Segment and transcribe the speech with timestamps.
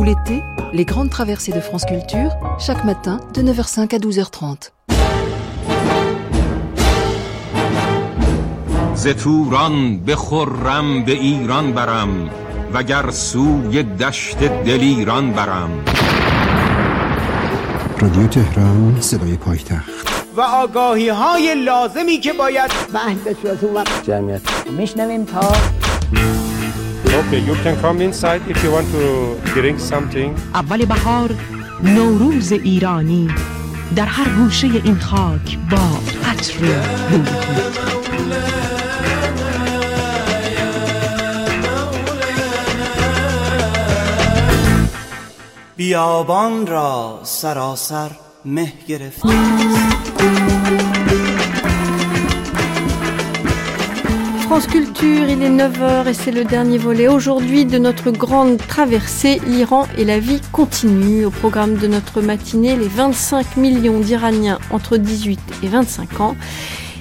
[0.00, 0.42] Tout l'été,
[0.74, 4.70] les grandes traversées de France Culture, chaque matin de 9h05 à 12h30.
[8.94, 12.30] ز توران به خرم به ایران برم
[12.72, 15.70] وگر سوی دشت دلیران برم
[17.98, 19.90] رادیو تهران صدای پایتخت
[20.36, 22.70] و آگاهی های لازمی که باید
[24.06, 24.40] جمعیت
[24.78, 25.52] میشنویم تا
[27.05, 29.03] Okay, you can come inside if you want to
[29.55, 30.29] drink something.
[30.53, 31.29] اول بهار
[31.83, 33.27] نوروز ایرانی
[33.95, 35.77] در هر گوشه این خاک با
[36.29, 36.69] عطر بوی.
[45.75, 48.11] بیابان را سراسر
[48.45, 49.21] مه گرفت
[54.51, 59.39] France Culture, il est 9h et c'est le dernier volet aujourd'hui de notre grande traversée.
[59.47, 61.23] L'Iran et la vie continue.
[61.23, 66.35] Au programme de notre matinée, les 25 millions d'Iraniens entre 18 et 25 ans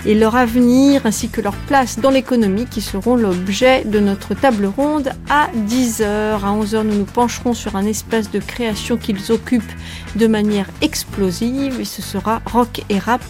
[0.07, 4.67] et leur avenir ainsi que leur place dans l'économie qui seront l'objet de notre table
[4.67, 6.05] ronde à 10h.
[6.05, 9.73] À 11h, nous nous pencherons sur un espace de création qu'ils occupent
[10.17, 13.23] de manière explosive et ce sera rock et rap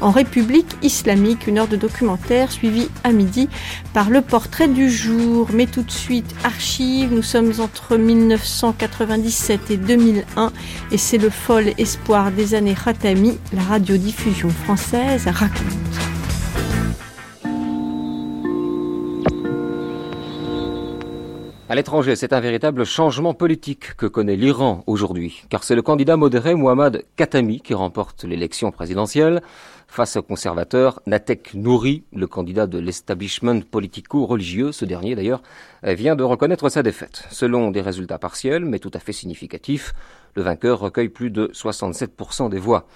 [0.00, 1.46] en République islamique.
[1.46, 3.48] Une heure de documentaire suivie à midi
[3.92, 5.48] par le portrait du jour.
[5.52, 10.52] Mais tout de suite, archives, nous sommes entre 1997 et 2001
[10.90, 15.87] et c'est le fol espoir des années Khatami, la radiodiffusion française raconte.
[21.70, 26.16] À l'étranger, c'est un véritable changement politique que connaît l'Iran aujourd'hui, car c'est le candidat
[26.16, 29.42] modéré Mohammad Khatami qui remporte l'élection présidentielle
[29.86, 34.72] face au conservateur Natek Nouri, le candidat de l'establishment politico-religieux.
[34.72, 35.42] Ce dernier, d'ailleurs,
[35.82, 37.26] vient de reconnaître sa défaite.
[37.28, 39.92] Selon des résultats partiels, mais tout à fait significatifs,
[40.36, 42.86] le vainqueur recueille plus de 67% des voix.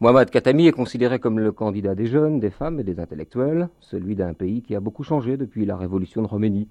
[0.00, 4.14] Mohammad Khatami est considéré comme le candidat des jeunes, des femmes et des intellectuels, celui
[4.14, 6.66] d'un pays qui a beaucoup changé depuis la révolution de Roménie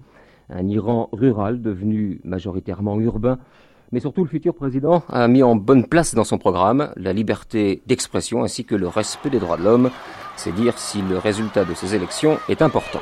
[0.50, 3.38] un Iran rural devenu majoritairement urbain.
[3.92, 7.82] Mais surtout, le futur président a mis en bonne place dans son programme la liberté
[7.86, 9.90] d'expression ainsi que le respect des droits de l'homme.
[10.36, 13.00] C'est dire si le résultat de ces élections est important.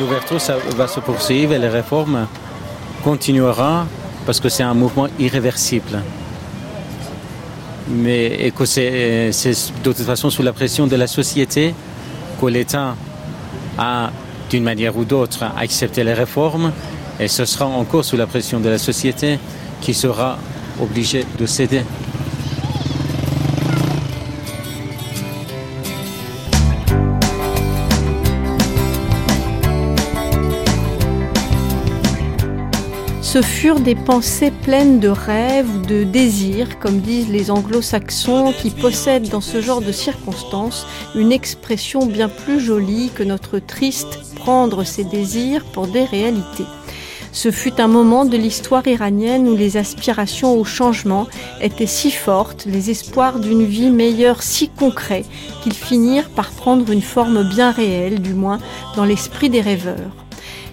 [0.00, 0.38] L'ouverture
[0.76, 2.26] va se poursuivre et les réformes
[3.04, 3.86] continueront
[4.26, 6.02] parce que c'est un mouvement irréversible
[7.92, 11.74] mais et que c'est de toute façon sous la pression de la société
[12.40, 12.96] que l'État
[13.78, 14.10] a
[14.50, 16.72] d'une manière ou d'autre accepté les réformes
[17.20, 19.38] et ce sera encore sous la pression de la société
[19.80, 20.38] qui sera
[20.80, 21.82] obligé de céder.
[33.32, 39.30] Ce furent des pensées pleines de rêves de désirs, comme disent les anglo-saxons, qui possèdent
[39.30, 45.04] dans ce genre de circonstances une expression bien plus jolie que notre triste prendre ses
[45.04, 46.66] désirs pour des réalités.
[47.32, 51.26] Ce fut un moment de l'histoire iranienne où les aspirations au changement
[51.62, 55.24] étaient si fortes, les espoirs d'une vie meilleure si concrets,
[55.62, 58.58] qu'ils finirent par prendre une forme bien réelle, du moins
[58.94, 60.21] dans l'esprit des rêveurs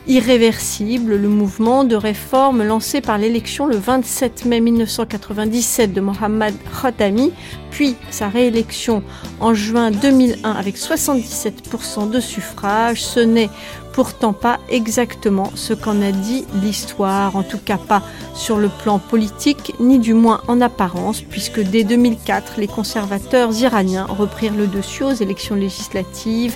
[0.09, 7.31] irréversible, le mouvement de réforme lancé par l'élection le 27 mai 1997 de Mohammad Khatami,
[7.69, 9.03] puis sa réélection
[9.39, 13.51] en juin 2001 avec 77% de suffrages, ce n'est
[13.93, 18.01] pourtant pas exactement ce qu'en a dit l'histoire, en tout cas pas
[18.33, 24.05] sur le plan politique, ni du moins en apparence, puisque dès 2004, les conservateurs iraniens
[24.05, 26.55] reprirent le dessus aux élections législatives,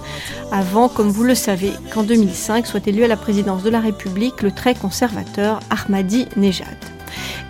[0.52, 4.42] avant, comme vous le savez, qu'en 2005 soit élu à la présidence de la République
[4.42, 6.78] le très conservateur Ahmadi Nejad.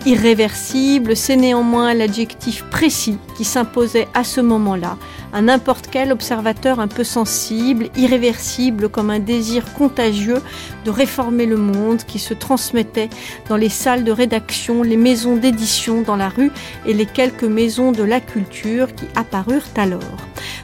[0.05, 4.97] Irréversible, c'est néanmoins l'adjectif précis qui s'imposait à ce moment-là
[5.33, 10.41] à n'importe quel observateur un peu sensible, irréversible comme un désir contagieux
[10.85, 13.09] de réformer le monde qui se transmettait
[13.49, 16.51] dans les salles de rédaction, les maisons d'édition dans la rue
[16.85, 19.99] et les quelques maisons de la culture qui apparurent alors.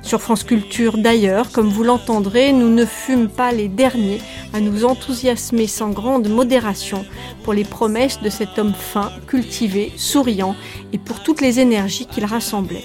[0.04, 4.22] Sur France Culture d'ailleurs, comme vous l'entendrez, nous ne fûmes pas les derniers
[4.54, 7.06] à nous enthousiasmer sans grande modération
[7.44, 10.56] pour les promesses de cet homme fin, cultivé, souriant
[10.94, 12.84] et pour toutes les énergies qu'il rassemblait.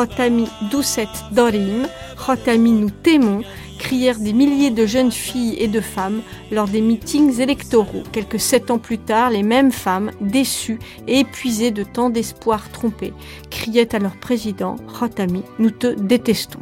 [0.00, 1.86] Khotami Doucet Dorim,
[2.16, 3.42] Khotami nous t'aimons,
[3.78, 8.02] crièrent des milliers de jeunes filles et de femmes lors des meetings électoraux.
[8.10, 13.12] Quelques sept ans plus tard, les mêmes femmes, déçues et épuisées de tant d'espoirs trompés,
[13.50, 16.60] criaient à leur président Khotami, nous te détestons.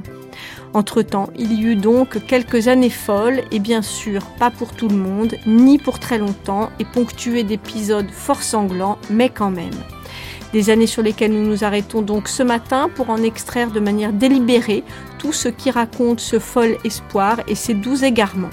[0.74, 4.96] Entre-temps, il y eut donc quelques années folles, et bien sûr pas pour tout le
[4.96, 9.70] monde, ni pour très longtemps, et ponctuées d'épisodes fort sanglants, mais quand même.
[10.52, 14.12] Des années sur lesquelles nous nous arrêtons donc ce matin pour en extraire de manière
[14.12, 14.82] délibérée
[15.18, 18.50] tout ce qui raconte ce fol espoir et ses doux égarements.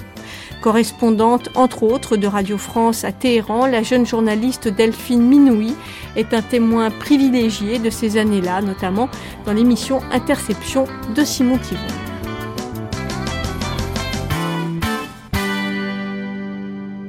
[0.60, 5.74] Correspondante entre autres de Radio France à Téhéran, la jeune journaliste Delphine Minoui
[6.16, 9.08] est un témoin privilégié de ces années-là, notamment
[9.46, 11.80] dans l'émission Interception de Simon Thivon.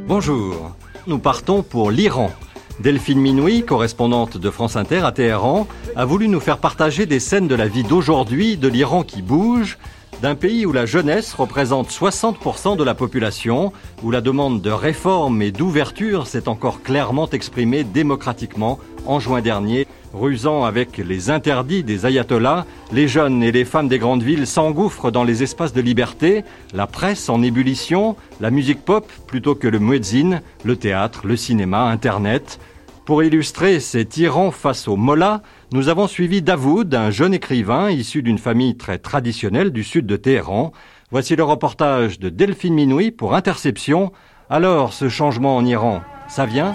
[0.08, 0.72] Bonjour,
[1.08, 2.32] nous partons pour l'Iran.
[2.80, 7.48] Delphine Minoui, correspondante de France Inter à Téhéran, a voulu nous faire partager des scènes
[7.48, 9.80] de la vie d'aujourd'hui, de l'Iran qui bouge,
[10.22, 13.72] d'un pays où la jeunesse représente 60% de la population,
[14.04, 19.88] où la demande de réforme et d'ouverture s'est encore clairement exprimée démocratiquement en juin dernier.
[20.14, 25.12] Rusant avec les interdits des ayatollahs, les jeunes et les femmes des grandes villes s'engouffrent
[25.12, 26.44] dans les espaces de liberté,
[26.74, 31.84] la presse en ébullition, la musique pop plutôt que le muezzin, le théâtre, le cinéma,
[31.84, 32.60] Internet.
[33.08, 35.40] Pour illustrer ces tyrans face aux mollahs,
[35.72, 40.18] nous avons suivi Davoud, un jeune écrivain issu d'une famille très traditionnelle du sud de
[40.18, 40.74] Téhéran.
[41.10, 44.12] Voici le reportage de Delphine Minoui pour Interception.
[44.50, 46.74] Alors, ce changement en Iran, ça vient?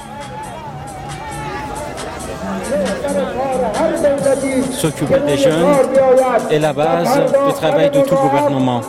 [4.70, 5.67] S'occuper des jeunes
[6.50, 8.81] est la base du travail de tout gouvernement.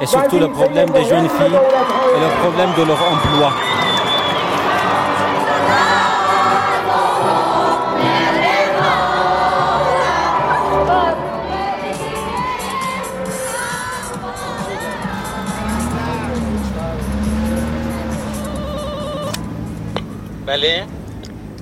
[0.00, 3.52] Et surtout le problème des jeunes filles et le problème de leur emploi.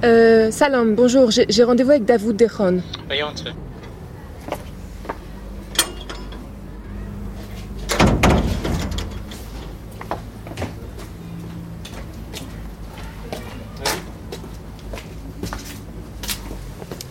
[0.05, 2.37] Euh, salam, bonjour, j'ai rendez-vous avec Davoud
[3.09, 3.51] veuillez entrer.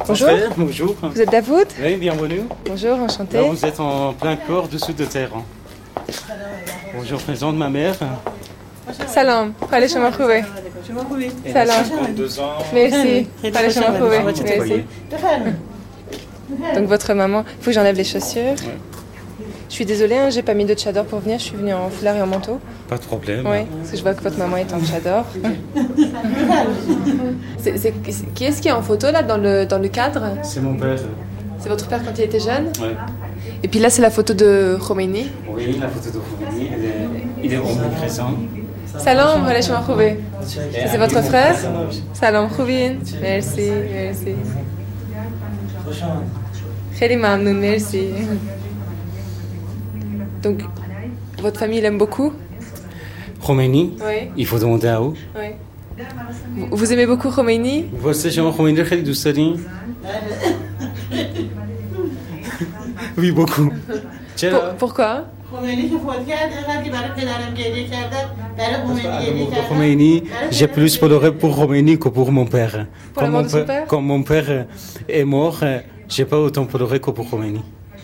[0.06, 0.30] Bonjour.
[0.58, 0.96] Bonjour.
[1.02, 2.42] Vous êtes Davoud Oui, bienvenue.
[2.66, 3.38] Bonjour, enchanté.
[3.38, 5.46] Là, vous êtes en plein corps du sud de Téhéran.
[6.94, 7.96] Bonjour, présente ma mère.
[9.08, 10.44] Salam, allez chez moi trouver.
[11.48, 11.86] A Salam.
[11.86, 12.44] 52 ans.
[12.74, 13.28] Merci.
[13.44, 14.84] Merci.
[16.76, 18.56] Donc votre maman, il faut que j'enlève les chaussures.
[19.70, 21.90] Je suis désolée, hein, j'ai pas mis de tchador pour venir, je suis venue en
[21.90, 22.60] foulard et en manteau.
[22.90, 23.46] Pas de problème.
[23.50, 24.80] Oui, parce que je vois que votre maman est en.
[27.58, 27.94] C'est- c'est-
[28.34, 30.24] qui est-ce qui est en photo là dans le, dans le cadre?
[30.44, 30.98] C'est mon père.
[31.60, 32.66] C'est votre père quand il était jeune?
[32.82, 32.96] Ouais.
[33.64, 35.28] Et puis là c'est la photo de Khomeini.
[35.56, 38.34] Oui, la photo de Khomeini, elle est- il est omniprésent.
[38.98, 41.56] Salam wa rahmatullahi C'est votre frère
[42.14, 42.96] Salam Khoubin.
[43.22, 44.36] Merci, merci.
[47.00, 48.10] Khali Mamnoun, merci.
[50.44, 50.62] Donc,
[51.42, 52.34] votre famille l'aime beaucoup
[53.46, 54.30] Khomeini oui.
[54.38, 55.14] Il faut demander à eux.
[55.36, 55.56] Oui.
[56.72, 57.86] Vous, aimez beaucoup Khomeini
[63.18, 63.72] Oui, beaucoup.
[64.78, 65.26] Pourquoi
[69.70, 72.88] Khomeini, j'ai plus pleuré pour Khomeini que pour mon père.
[73.14, 73.28] Pour
[73.88, 74.68] quand, mon père
[75.08, 75.64] est mort,
[76.08, 77.62] j'ai pas autant pleuré que pour Khomeini.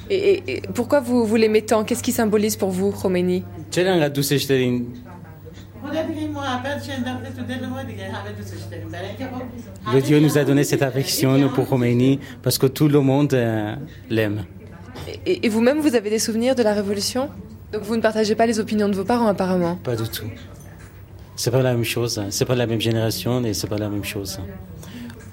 [0.09, 1.83] Et, pourquoi vous, vous l'aimez tant?
[1.83, 3.43] Qu'est-ce qui symbolise pour vous Khomeini
[9.93, 13.75] le Dieu nous a donné cette affection pour Khomeini parce que tout le monde euh,
[14.09, 14.45] l'aime.
[15.25, 17.29] Et vous-même, vous avez des souvenirs de la révolution?
[17.76, 20.26] Donc vous ne partagez pas les opinions de vos parents apparemment Pas du tout.
[21.36, 22.22] C'est pas la même chose.
[22.30, 24.38] C'est pas la même génération et c'est pas la même chose.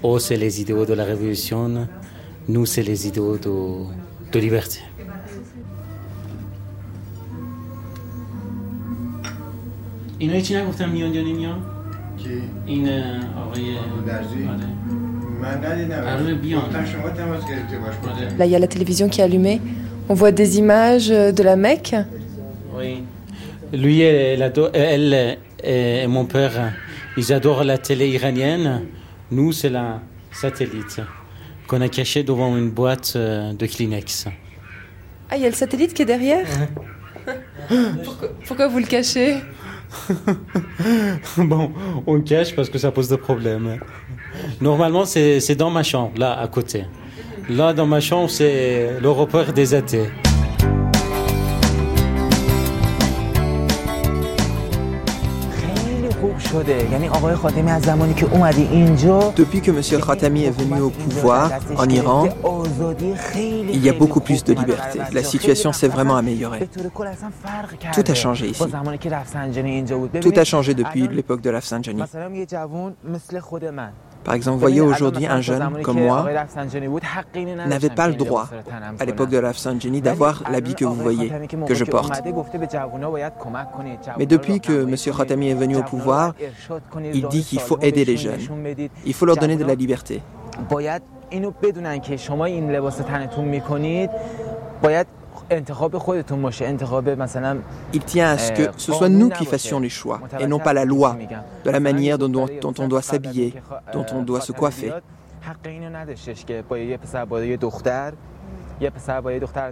[0.02, 1.88] Oh, c'est les idéaux de la révolution.
[2.48, 3.54] Nous, c'est les idéaux de,
[4.32, 4.80] de liberté.
[10.20, 11.60] اینا چی نگفتم میان یا نمیان؟
[12.18, 12.30] کی؟
[12.66, 12.90] این
[13.38, 13.64] آقای
[14.08, 14.68] درزی؟ آره.
[15.42, 16.62] من ندیدم قراره بیان.
[16.62, 19.62] گفتن شما تماس گرفته باش گفتن Là, il y a la télévision qui est allumée.
[20.10, 21.96] On voit des images euh, de la Mecque.
[22.77, 23.03] Oui.
[23.73, 26.73] Lui, elle adore- elle et mon père,
[27.17, 28.83] ils adorent la télé iranienne.
[29.31, 30.01] Nous, c'est la
[30.33, 31.01] satellite
[31.67, 34.27] qu'on a caché devant une boîte euh, de Kleenex.
[35.31, 36.47] Ah, il y a le satellite qui est derrière
[38.05, 39.37] pourquoi, pourquoi vous le cachez
[41.39, 41.71] bon,
[42.07, 43.79] on le cache parce que ça pose des problèmes.
[44.61, 46.85] Normalement, c'est c'est dans ma chambre, là, à côté.
[47.49, 50.09] Là, dans ma chambre, c'est le repère des athées.
[56.24, 56.24] خیلی
[59.36, 60.02] Depuis que M.
[60.02, 62.30] Khatami est venu au pouvoir en Iran,
[63.36, 65.00] il y a beaucoup plus de liberté.
[65.12, 66.70] La situation s'est vraiment améliorée.
[67.94, 68.64] Tout a changé ici.
[70.22, 72.04] Tout a changé depuis l'époque de l'Afsanjani.
[74.25, 76.27] Par exemple, voyez aujourd'hui un jeune comme moi
[77.67, 78.49] n'avait pas le droit,
[78.99, 81.31] à l'époque de l'Afsanjani, d'avoir l'habit que vous voyez,
[81.67, 82.23] que je porte.
[84.19, 85.17] Mais depuis que M.
[85.17, 86.35] Khatami est venu au pouvoir,
[87.13, 88.41] il dit qu'il faut aider les jeunes.
[89.05, 90.23] Il faut leur donner de la liberté.
[97.93, 100.73] Il tient à ce que ce soit nous qui fassions les choix et non pas
[100.73, 101.17] la loi
[101.65, 102.47] de la manière dont,
[102.79, 103.55] on doit s'habiller,
[103.93, 104.93] dont on doit se coiffer.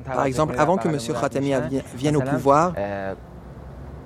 [0.05, 0.99] Par exemple, avant que M.
[1.21, 1.53] Khatami
[1.97, 2.75] vienne au pouvoir,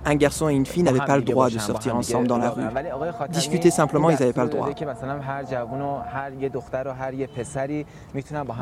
[0.06, 2.62] un garçon et une fille n'avaient pas le droit de sortir ensemble dans la rue.
[3.30, 4.68] Discuter simplement, ils n'avaient pas le droit.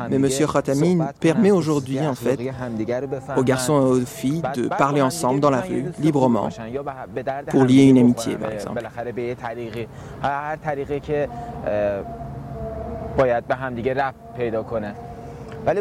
[0.09, 0.29] Mais M.
[0.51, 2.39] Khatami permet aujourd'hui, en fait,
[3.37, 6.49] aux garçons et aux filles de parler ensemble dans la rue, librement,
[7.49, 8.81] pour lier une amitié, par exemple.
[15.67, 15.73] À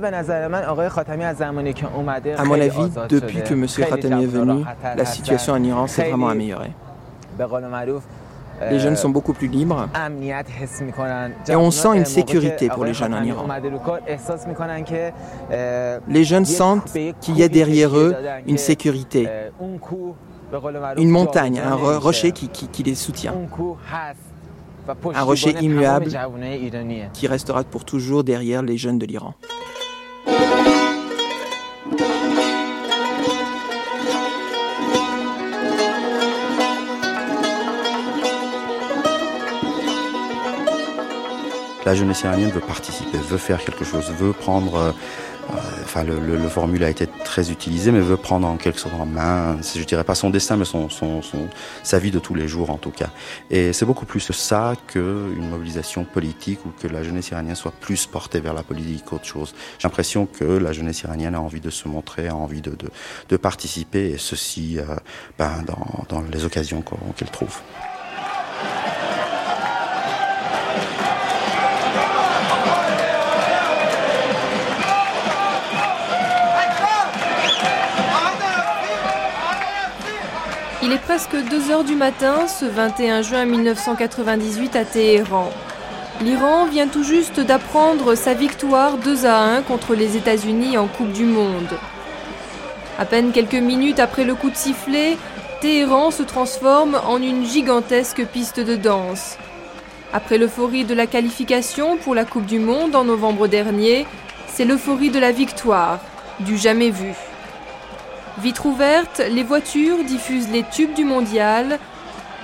[2.44, 3.66] mon avis, depuis que M.
[3.66, 4.64] Khatami est venu,
[4.96, 6.72] la situation en Iran s'est vraiment améliorée.
[8.70, 9.88] Les jeunes sont beaucoup plus libres
[11.48, 13.46] et on sent une sécurité pour les jeunes en Iran.
[16.08, 18.14] Les jeunes sentent qu'il y a derrière eux
[18.46, 19.28] une sécurité,
[20.96, 23.34] une montagne, un rocher qui, qui, qui les soutient.
[25.14, 26.08] Un rocher immuable
[27.12, 29.34] qui restera pour toujours derrière les jeunes de l'Iran.
[41.86, 44.94] La jeunesse iranienne veut participer, veut faire quelque chose, veut prendre.
[45.50, 48.80] Euh, enfin, le, le, le, formule a été très utilisé, mais veut prendre en quelque
[48.80, 51.48] sorte en main, je dirais pas son destin, mais son, son, son,
[51.82, 53.10] sa vie de tous les jours en tout cas.
[53.50, 58.06] Et c'est beaucoup plus ça qu'une mobilisation politique ou que la jeunesse iranienne soit plus
[58.06, 59.54] portée vers la politique qu'autre chose.
[59.78, 62.88] J'ai l'impression que la jeunesse iranienne a envie de se montrer, a envie de, de,
[63.28, 64.96] de participer, et ceci euh,
[65.38, 66.82] ben, dans, dans les occasions
[67.16, 67.60] qu'elle trouve.
[80.94, 85.50] Est presque 2 heures du matin, ce 21 juin 1998 à Téhéran.
[86.20, 91.10] L'Iran vient tout juste d'apprendre sa victoire 2 à 1 contre les États-Unis en Coupe
[91.10, 91.76] du Monde.
[92.96, 95.16] À peine quelques minutes après le coup de sifflet,
[95.60, 99.36] Téhéran se transforme en une gigantesque piste de danse.
[100.12, 104.06] Après l'euphorie de la qualification pour la Coupe du Monde en novembre dernier,
[104.46, 105.98] c'est l'euphorie de la victoire,
[106.38, 107.14] du jamais vu.
[108.38, 111.78] Vitre ouverte, les voitures diffusent les tubes du mondial.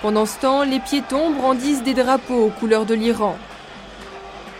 [0.02, 3.36] Pendant ce temps, les piétons brandissent des drapeaux aux couleurs de l'Iran.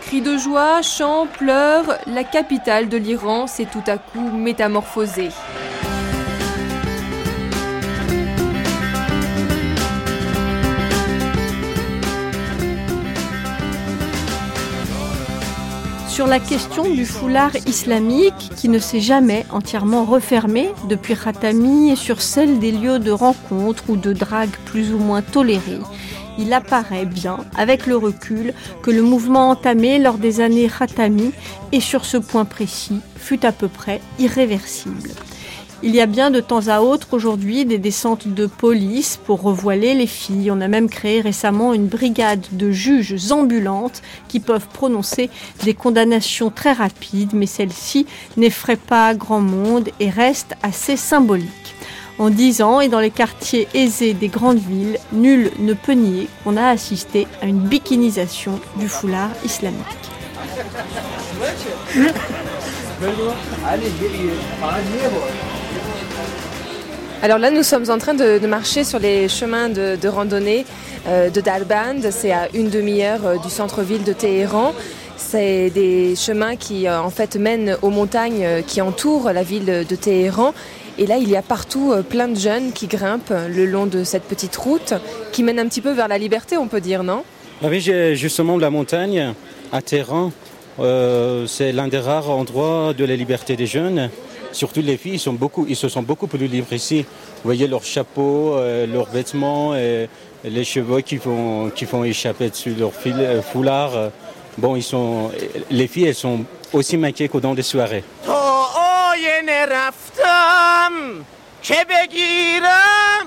[0.01, 5.29] Cris de joie, chants, pleurs, la capitale de l'Iran s'est tout à coup métamorphosée.
[16.21, 21.95] Sur la question du foulard islamique qui ne s'est jamais entièrement refermé depuis Khatami et
[21.95, 25.79] sur celle des lieux de rencontre ou de drague plus ou moins tolérés.
[26.37, 31.31] Il apparaît bien, avec le recul, que le mouvement entamé lors des années Khatami,
[31.71, 35.09] et sur ce point précis, fut à peu près irréversible.
[35.83, 39.95] Il y a bien de temps à autre aujourd'hui des descentes de police pour revoiler
[39.95, 40.51] les filles.
[40.51, 45.31] On a même créé récemment une brigade de juges ambulantes qui peuvent prononcer
[45.63, 48.05] des condamnations très rapides, mais celle-ci
[48.37, 51.49] n'effraie pas grand monde et reste assez symbolique.
[52.19, 56.27] En dix ans et dans les quartiers aisés des grandes villes, nul ne peut nier
[56.43, 59.81] qu'on a assisté à une bikinisation du foulard islamique.
[67.23, 70.65] Alors là, nous sommes en train de, marcher sur les chemins de, randonnée
[71.07, 72.09] euh, de Dalband.
[72.09, 74.73] C'est à une demi-heure euh, du centre-ville de Téhéran.
[75.17, 79.95] C'est des chemins qui euh, en fait mènent aux montagnes qui entourent la ville de
[79.95, 80.55] Téhéran.
[80.97, 84.23] Et là, il y a partout plein de jeunes qui grimpent le long de cette
[84.23, 84.95] petite route
[85.31, 87.23] qui mène un petit peu vers la liberté, on peut dire, non?
[87.63, 87.81] Ah Oui,
[88.15, 89.33] justement la montagne
[89.71, 90.31] à Téhéran.
[90.79, 94.09] C'est l'un des rares endroits de la liberté des jeunes.
[94.51, 97.01] Surtout les filles, ils, sont beaucoup, ils se sont beaucoup plus libres ici.
[97.01, 99.73] Vous voyez leurs chapeaux, euh, leurs vêtements,
[100.43, 103.95] les cheveux qui font, qui font échapper dessus leur fil, euh, foulard.
[103.95, 104.09] euh.
[104.57, 105.31] Bon, ils sont,
[105.69, 106.43] les filles, elles sont
[106.73, 108.03] aussi maquillées que dans les soirées.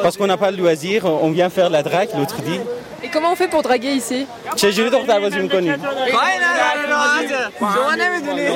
[0.03, 2.61] parce qu'on n'a pas le loisir, on vient faire la drague l'autre dit.
[3.05, 4.27] Et comment on fait pour draguer ici
[4.57, 8.49] چه جوری دختر بازی میکنی؟ کاری نداره راحته شما نمیدونی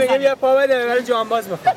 [0.00, 1.74] میگه بیا پا بده برای جانباز میخوام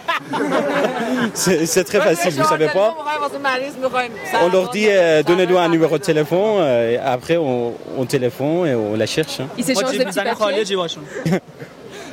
[1.34, 2.90] C'est c'est très facile, vous savez pas
[3.22, 4.12] واسه مریض میخوایم
[4.46, 8.67] On leur dit euh, donnez-nous un numéro de téléphone, euh, et après on, au téléphone
[8.67, 9.39] et on la cherche.
[9.39, 10.33] Il Ils s'échangent des petits papiers.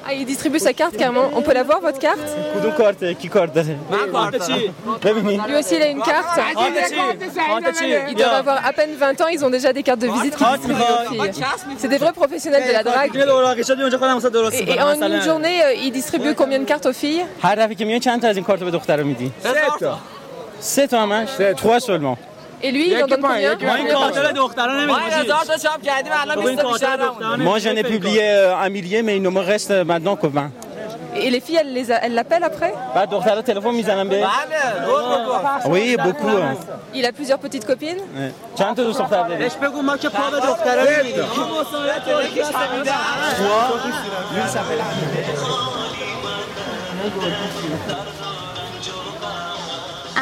[0.10, 1.31] Ah, il distribue sa carte carrément.
[1.36, 2.17] On peut la voir, votre carte?
[5.48, 6.39] Lui aussi, il a une carte.
[8.10, 10.43] Il doit avoir à peine 20 ans, ils ont déjà des cartes de visite qui
[10.46, 11.43] distribuent aux filles.
[11.77, 13.12] C'est des vrais professionnels de la drague.
[13.13, 17.25] Et, en une journée, euh, il distribue combien de cartes aux filles?
[20.60, 20.96] 7 7
[21.81, 22.17] seulement.
[22.64, 23.56] Et lui, il en donne combien
[27.38, 30.28] Moi, j'en ai publié euh, un millier, mais il ne me reste euh, maintenant que
[30.28, 30.52] 20.
[31.20, 31.60] Et les filles,
[32.02, 32.74] elles l'appellent après?
[35.66, 36.28] Oui, beaucoup.
[36.28, 36.56] Hein.
[36.94, 37.98] Il a plusieurs petites copines?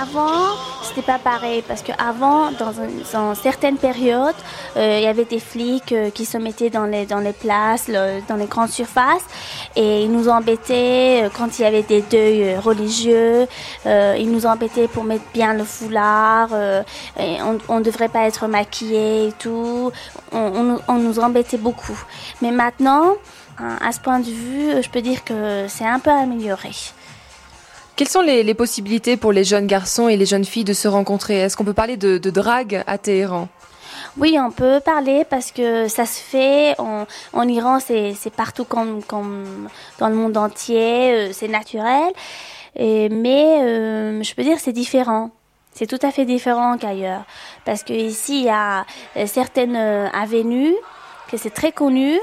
[0.01, 0.57] Avant,
[0.95, 2.71] c'était pas pareil parce qu'avant, dans,
[3.11, 4.35] dans certaines périodes,
[4.77, 7.89] euh, il y avait des flics euh, qui se mettaient dans les, dans les places,
[8.29, 9.25] dans les grandes surfaces
[9.75, 13.45] et ils nous embêtaient euh, quand il y avait des deuils religieux.
[13.85, 16.49] ils nous embêtaient pour mettre bien le foulard.
[16.53, 19.91] on ne devrait pas être maquillé et tout.
[20.31, 21.99] On, nous- embêtait beaucoup.
[22.41, 23.15] Mais maintenant,
[23.59, 26.71] hein, à ce point de vue, je peux dire que c'est un peu amélioré.
[27.95, 30.87] Quelles sont les, les possibilités pour les jeunes garçons et les jeunes filles de se
[30.89, 31.39] rencontrer?
[31.39, 33.47] Est-ce qu'on peut parler de, de drague à Téhéran?
[34.17, 39.01] Oui, on peut parler parce que ça se fait en, en Iran, c'est partout comme,
[39.03, 42.11] comme dans le monde entier, euh, c'est naturel.
[42.75, 45.31] Et, mais euh, je peux dire c'est différent.
[45.73, 47.23] C'est tout à fait différent qu'ailleurs.
[47.65, 48.85] Parce que ici, il y a
[49.17, 50.75] euh, certaines euh, avenues
[51.37, 52.13] c'est très connu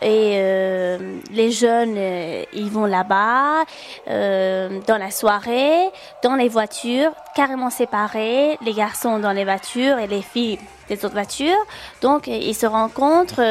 [0.00, 3.64] et euh, les jeunes euh, ils vont là-bas
[4.08, 5.88] euh, dans la soirée
[6.22, 11.14] dans les voitures carrément séparées les garçons dans les voitures et les filles des autres
[11.14, 11.56] voitures.
[12.02, 13.42] Donc ils se rencontrent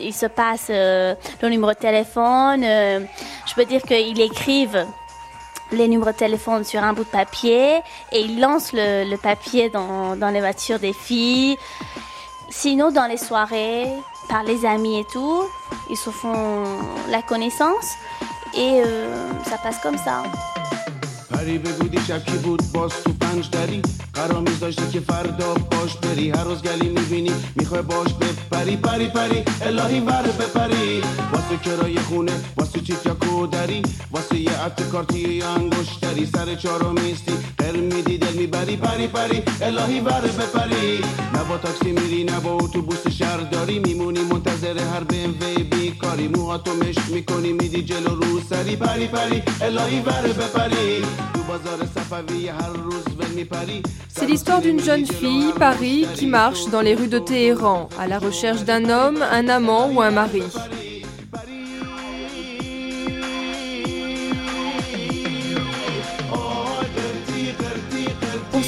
[0.00, 4.86] ils se passent le numéro de téléphone je peux dire qu'ils écrivent
[5.72, 7.80] les numéros de téléphone sur un bout de papier
[8.12, 11.56] et ils lancent le, le papier dans, dans les voitures des filles.
[12.50, 13.86] Sinon, dans les soirées,
[14.30, 15.42] par les amis et tout,
[15.90, 16.64] ils se font
[17.10, 17.96] la connaissance
[18.54, 20.22] et euh, ça passe comme ça.
[21.30, 23.82] پری بگو دیشب کی بود باز تو پنج دری
[24.14, 29.44] قرار میذاشتی که فردا باش بری هر روز گلی می‌بینی می‌خوای باش بپری پری پری
[29.62, 35.48] الهی ور بپری واسه کرای خونه واسه چیت یا کودری واسه یه عطر کارتی یا
[35.48, 37.32] انگشتری سر چارو میستی
[37.69, 40.99] قر میدی دل میبری پری پری الهی ور بپری
[41.33, 47.09] نه با تاکسی میری نه با اتوبوس شهرداری میمونی منتظر هر بموی بیکاری موهاتو مشت
[47.09, 51.01] میکنی میدی جلو رو سری پری پری الهی ور بپری
[51.33, 53.83] تو بازار صفوی هر روز ول میپری
[54.17, 58.17] C'est l'histoire d'une jeune fille, Paris, qui marche dans les rues de Téhéran, à la
[58.17, 60.43] recherche d'un homme, un amant ou un mari.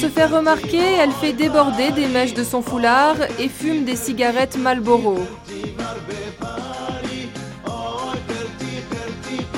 [0.02, 4.58] Se faire remarquer, elle fait déborder des mèches de son foulard et fume des cigarettes
[4.58, 5.16] Marlboro.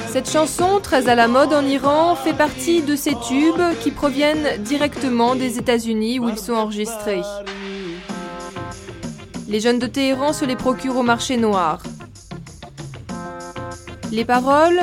[0.09, 4.63] Cette chanson, très à la mode en Iran, fait partie de ces tubes qui proviennent
[4.63, 7.23] directement des États-Unis où ils sont enregistrés.
[9.49, 11.83] Les jeunes de Téhéran se les procurent au marché noir.
[14.13, 14.81] Les paroles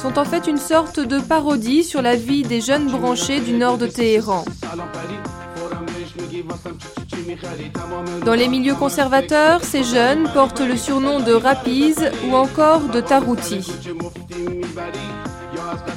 [0.00, 3.76] sont en fait une sorte de parodie sur la vie des jeunes branchés du nord
[3.76, 4.46] de Téhéran.
[8.24, 13.70] Dans les milieux conservateurs, ces jeunes portent le surnom de rapis ou encore de tarouti.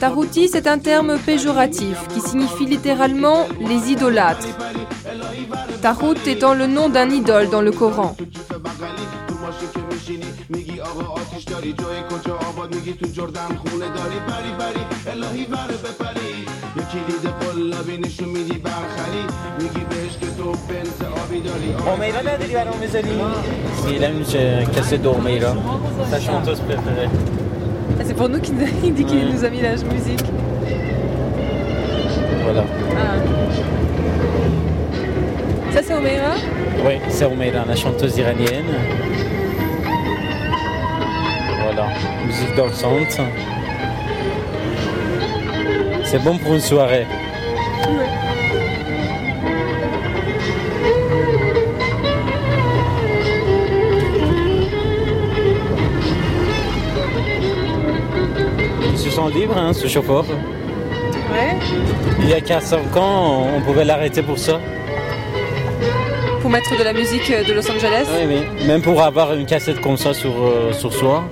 [0.01, 4.47] Tarouti, c'est un terme péjoratif qui signifie littéralement les idolâtres.
[5.81, 8.17] Tarout étant le nom d'un idole dans le Coran.
[10.93, 14.19] آقا آتیش داری جای کجا آباد میگی؟ تو جردن خونه داری.
[14.27, 16.33] بری بری الهی بر بپری.
[16.77, 19.23] یه کلید قلابی نشون میدی برخری.
[19.59, 21.75] میگی بهش که تو بنت آبی داری.
[21.87, 23.09] اومیرا نداری برام می‌ذاری
[23.85, 25.55] سیله میشه کسی دو اومیرا
[26.11, 27.09] تشمان توس بپره
[28.07, 28.55] C'est pour nous qu'il
[28.97, 30.27] dit qu'il nous a mis la musique.
[32.45, 32.63] Voilà.
[33.01, 33.17] Ah.
[35.73, 36.33] Ça c'est Omeira
[36.85, 38.71] Oui, c'est Omeira, la chanteuse iranienne.
[41.75, 41.89] Voilà,
[42.27, 43.19] musique dansante.
[46.03, 47.07] C'est bon pour une soirée.
[58.91, 60.25] Ils se sent libres, hein, ce chauffeur.
[61.31, 61.57] Ouais.
[62.19, 64.59] Il y a 4-5 ans, on pouvait l'arrêter pour ça.
[66.39, 68.05] Pour mettre de la musique de Los Angeles.
[68.11, 68.67] Oui, oui.
[68.67, 71.23] Même pour avoir une cassette comme ça sur, euh, sur soi.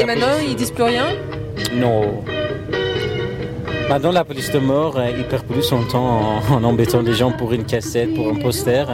[0.00, 1.06] Et maintenant ils disent plus rien
[1.74, 2.24] Non.
[3.90, 7.12] Maintenant, la police de mort, euh, il perd plus son temps en, en embêtant les
[7.12, 8.84] gens pour une cassette, pour un poster.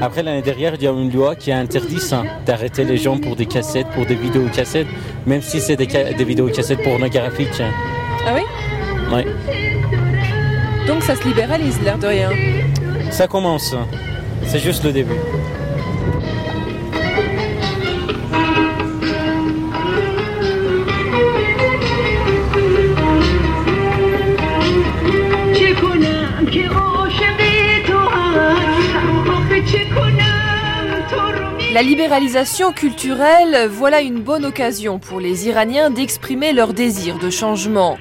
[0.00, 3.18] Après, l'année dernière, il y a une loi qui a interdit ça, d'arrêter les gens
[3.18, 4.88] pour des cassettes, pour des vidéocassettes,
[5.26, 7.62] même si c'est des, des vidéocassettes pornographiques.
[8.26, 8.42] Ah oui
[9.14, 9.26] Ouais.
[10.88, 12.30] Donc ça se libéralise l'air de rien.
[13.10, 13.76] Ça commence.
[14.44, 15.20] C'est juste le début.
[31.72, 37.96] La libéralisation culturelle, voilà une bonne occasion pour les Iraniens d'exprimer leur désir de changement.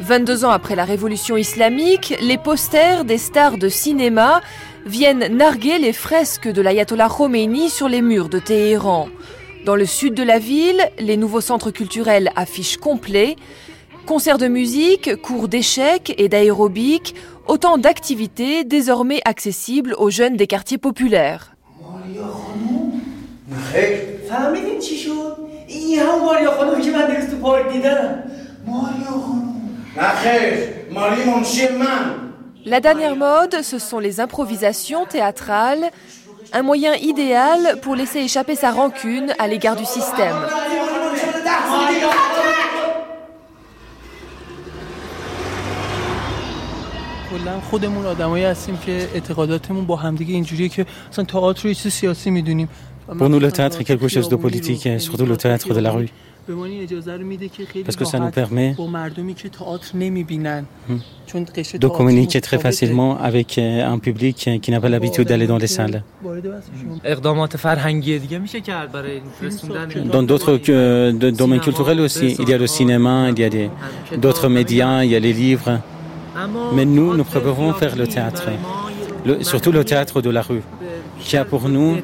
[0.00, 4.42] 22 ans après la révolution islamique, les posters des stars de cinéma
[4.84, 9.08] viennent narguer les fresques de l'ayatollah Khomeini sur les murs de Téhéran.
[9.64, 13.36] Dans le sud de la ville, les nouveaux centres culturels affichent complets.
[14.04, 17.14] Concerts de musique, cours d'échecs et d'aérobic,
[17.46, 21.54] autant d'activités désormais accessibles aux jeunes des quartiers populaires.
[23.71, 28.23] خیر فهمیدین چی شد؟ این هم ماریا خانم که من دیروز تو پارک دیدم
[28.67, 29.53] ماریا خانم
[29.97, 30.53] نه خیر
[30.91, 32.23] ماریا منشی من
[32.65, 35.85] La dernière mode, ce sont les improvisations théâtrales,
[36.53, 40.37] un moyen idéal pour laisser échapper sa rancune à l'égard du système.
[47.29, 51.93] کلا خودمون آدمایی هستیم که اعتقاداتمون با همدیگه اینجوریه که مثلا تئاتر رو یه چیز
[51.93, 52.69] سیاسی میدونیم
[53.16, 56.08] Pour nous, le théâtre est quelque chose de politique, surtout le théâtre de la rue.
[57.84, 58.74] Parce que ça nous permet
[61.74, 65.66] de communiquer très facilement avec euh, un public qui n'a pas l'habitude d'aller dans les
[65.66, 66.02] salles.
[70.06, 73.50] Dans d'autres euh, domaines culturels aussi, il y a le cinéma, il y a
[74.16, 75.80] d'autres médias, il y a les livres.
[76.72, 78.48] Mais nous, nous préférons faire le théâtre,
[79.42, 80.62] surtout le théâtre de la rue
[81.20, 81.96] qui a pour nous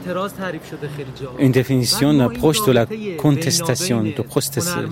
[1.38, 2.86] une définition, une approche de la
[3.18, 4.88] contestation, de protestation.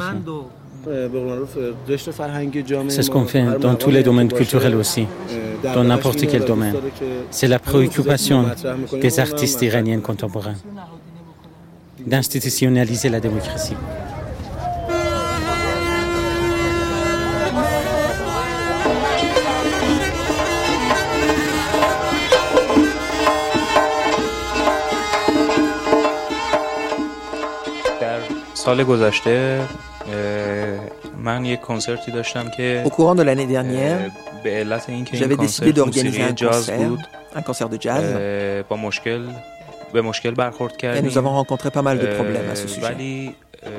[2.89, 5.07] C'est ce qu'on fait dans tous les domaines culturels aussi,
[5.63, 6.75] dans n'importe quel domaine.
[7.31, 8.47] C'est la préoccupation
[9.01, 10.57] des artistes iraniens contemporains
[12.05, 13.77] d'institutionnaliser la démocratie.
[28.62, 29.62] سال گذشته
[30.08, 30.80] اه،
[31.24, 35.24] من یک کنسرتی داشتم که Au courant de l'année dernière, اه، به علت اینکه این
[35.24, 37.00] j'avais décidé کنسرت d'organiser موسیقی un جاز concert, بود
[37.36, 37.88] un concert de jazz.
[37.88, 39.22] اه، با مشکل
[39.94, 42.68] به مشکل برخورد Et کردیم nous avons rencontré pas mal de اه، problèmes à ce
[42.68, 42.84] sujet.
[42.84, 43.72] ولی اه،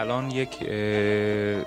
[0.00, 1.62] الان یک اه،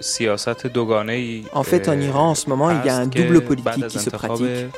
[0.00, 3.40] سیاست دوگانه ای En fait, en Iran, en ce moment, il y a un double
[3.40, 4.70] politique qui se pratique.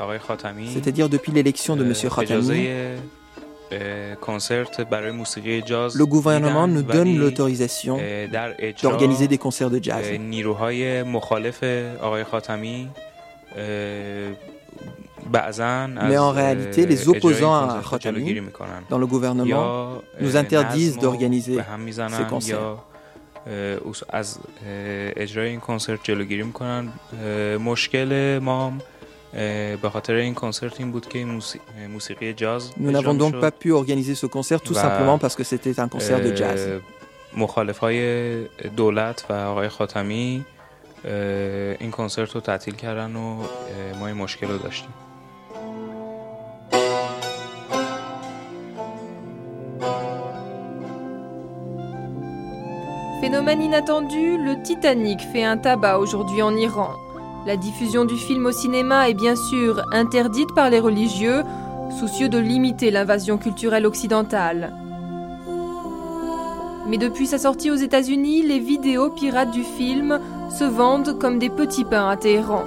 [0.00, 1.92] آقای خاتمی C'est-à-dire depuis l'élection de M.
[2.10, 2.96] Khatami, اجازه
[5.94, 10.04] le gouvernement میدن، nous donne ولی، l'autorisation اه، در اجرا، d'organiser des concerts de jazz.
[10.04, 11.64] اه، نیروهای مخالف
[12.02, 12.88] آقای خاتمی
[13.56, 13.64] اه،
[15.32, 18.82] بعضاً Mais از، en réalité, اه، les اجرای opposants این à کنسرت جلوگیری Khatami می‌کنن.
[18.90, 22.48] dans le gouvernement یا، nous اه، interdisent نظم رو d'organiser به هم می‌زنن، ces concerts.
[22.48, 22.78] یا
[23.46, 24.42] اه، اص- از اه،
[25.16, 26.88] اجرای این کنسرت جلوگیری میکنن
[27.64, 28.82] مشکل ما هم، اه،
[32.77, 36.21] Nous n'avons donc pas pu organiser ce concert tout simplement parce que c'était un concert
[36.21, 36.81] de jazz.
[53.21, 56.91] Phénomène inattendu, le Titanic fait un tabac aujourd'hui en Iran.
[57.45, 61.43] La diffusion du film au cinéma est bien sûr interdite par les religieux,
[61.99, 64.73] soucieux de limiter l'invasion culturelle occidentale.
[66.87, 71.49] Mais depuis sa sortie aux États-Unis, les vidéos pirates du film se vendent comme des
[71.49, 72.65] petits pains à Téhéran.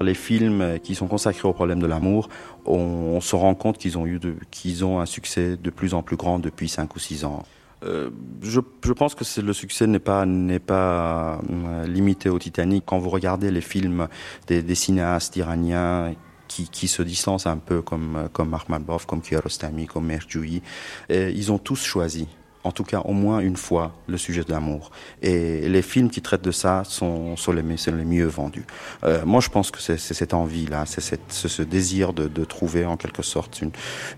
[0.00, 2.28] Les films qui sont consacrés au problème de l'amour,
[2.66, 6.16] on, se rend compte qu'ils ont eu qu'ils ont un succès de plus en plus
[6.16, 7.42] grand depuis 5 ou 6 ans.
[7.84, 8.10] Euh,
[8.42, 10.26] je, je, pense que le succès n'est pas
[10.66, 12.84] pas euh, limité au Titanic.
[12.86, 14.08] Quand vous regardez les films
[14.46, 16.14] des, des cinéastes iraniens
[16.48, 20.62] qui, qui, se distancent un peu comme comme Mark Malbov, comme Kiarostami, comme Merjoui,
[21.10, 22.26] ils ont tous choisi
[22.68, 24.90] en tout cas au moins une fois, le sujet de l'amour.
[25.22, 28.66] Et les films qui traitent de ça sont, sont, les, les mieux vendus.
[29.04, 32.96] Euh, moi, je pense que c'est cette envie-là, c'est ce désir de, de, trouver en
[32.96, 33.72] quelque sorte une,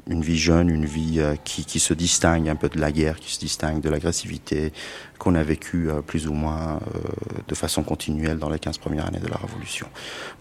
[0.09, 3.21] une vie jeune, une vie euh, qui, qui, se distingue un peu de la guerre,
[3.21, 4.73] qui se distingue de l'agressivité
[5.21, 6.99] qu'on a vécu euh, plus ou moins euh,
[7.47, 9.87] de façon continuelle dans les 15 premières années de la Révolution.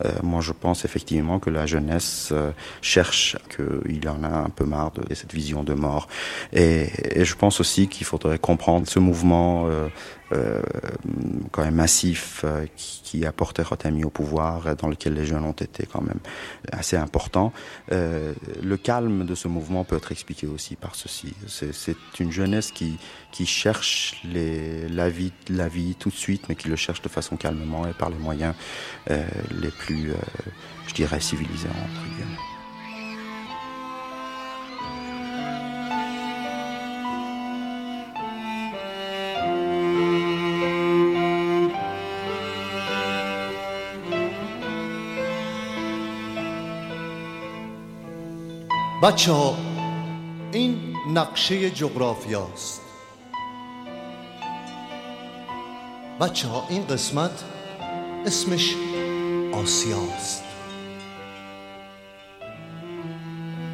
[0.06, 2.34] Euh, moi, je pense effectivement que la jeunesse
[2.82, 6.08] cherche, qu'il en a un peu marre de cette vision de mort.
[6.54, 6.88] Et,
[7.20, 9.68] et je pense aussi qu'il faudrait comprendre ce mouvement
[10.32, 10.62] euh, euh,
[11.52, 15.44] quand même massif euh, qui, qui a porté Rotami au pouvoir, dans lequel les jeunes
[15.44, 16.20] ont été quand même
[16.72, 17.52] assez importants.
[17.92, 21.34] Euh, le calme de ce mouvement peut être expliqué aussi par ceci.
[21.48, 22.98] C'est une jeunesse qui,
[23.32, 27.10] qui cherche les, la, vie, la vie tout de suite, mais qui le cherche de
[27.10, 28.54] façon calmement et par les moyens
[29.10, 29.26] euh,
[29.62, 30.16] les plus, euh,
[30.88, 32.59] je dirais, civilisés entre guillemets.
[49.04, 49.58] بچه ها
[50.52, 52.82] این نقشه جغرافیا است
[56.20, 57.44] بچه ها این قسمت
[58.26, 58.76] اسمش
[59.54, 60.44] آسیاست.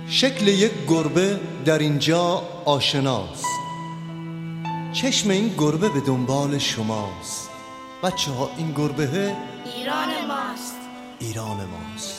[0.08, 3.46] شکل یک گربه در اینجا آشناست.
[4.94, 7.50] چشم این گربه به دنبال شماست.
[8.04, 9.36] بچه ها این گربه
[9.76, 10.76] ایران ماست.
[11.20, 12.15] ایران ماست.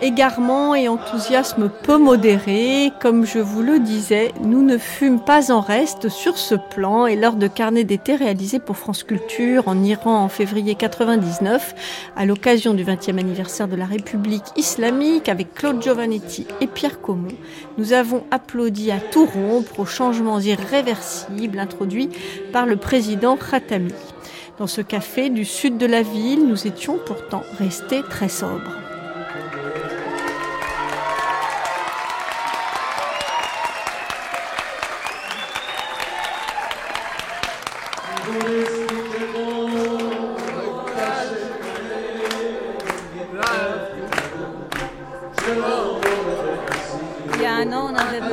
[0.00, 5.60] Égarement et enthousiasme peu modéré, comme je vous le disais, nous ne fûmes pas en
[5.60, 10.22] reste sur ce plan et lors de carnet d'été réalisé pour France Culture en Iran
[10.22, 11.74] en février 99,
[12.14, 17.28] à l'occasion du 20e anniversaire de la République islamique avec Claude Giovannetti et Pierre Comon,
[17.76, 22.10] nous avons applaudi à tout rompre aux changements irréversibles introduits
[22.52, 23.92] par le président Khatami.
[24.58, 28.87] Dans ce café du sud de la ville, nous étions pourtant restés très sobres.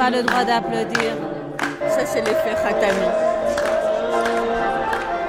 [0.09, 1.13] Le droit d'applaudir.
[1.89, 3.07] Ça, c'est l'effet Khatami.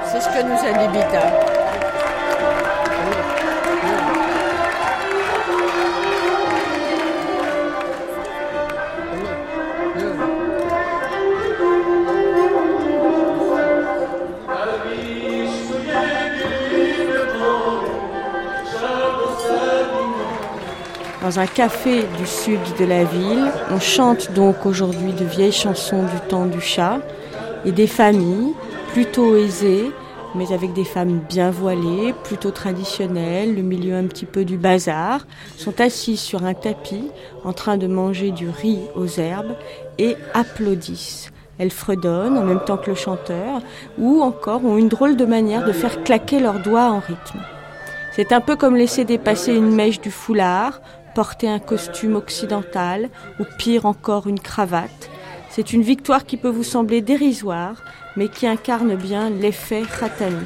[0.05, 1.56] C'est ce que nous a dit.
[21.27, 23.51] Dans un café du sud de la ville.
[23.69, 26.99] On chante donc aujourd'hui de vieilles chansons du temps du chat
[27.65, 28.53] et des familles
[28.93, 29.91] plutôt aisées,
[30.35, 35.27] mais avec des femmes bien voilées, plutôt traditionnelles, le milieu un petit peu du bazar,
[35.57, 37.11] sont assises sur un tapis
[37.43, 39.57] en train de manger du riz aux herbes
[39.97, 41.33] et applaudissent.
[41.57, 43.59] Elles fredonnent en même temps que le chanteur
[43.97, 47.41] ou encore ont une drôle de manière de faire claquer leurs doigts en rythme.
[48.13, 50.79] C'est un peu comme laisser dépasser une mèche du foulard,
[51.17, 55.09] porter un costume occidental ou pire encore une cravate.
[55.49, 57.81] C'est une victoire qui peut vous sembler dérisoire,
[58.15, 60.45] mais qui incarne bien l'effet Khatami.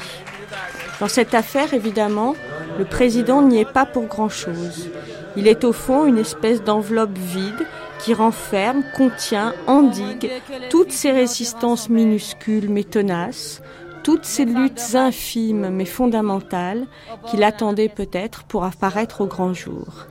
[1.02, 2.36] Dans cette affaire, évidemment,
[2.80, 4.90] le président n'y est pas pour grand-chose.
[5.36, 7.68] Il est au fond une espèce d'enveloppe vide
[8.00, 10.32] qui renferme, contient, endigue
[10.70, 13.62] toutes ces résistances minuscules mais tenaces,
[14.04, 16.86] toutes ces luttes infimes mais fondamentales
[17.30, 20.08] qu'il attendait peut-être pour apparaître au grand jour.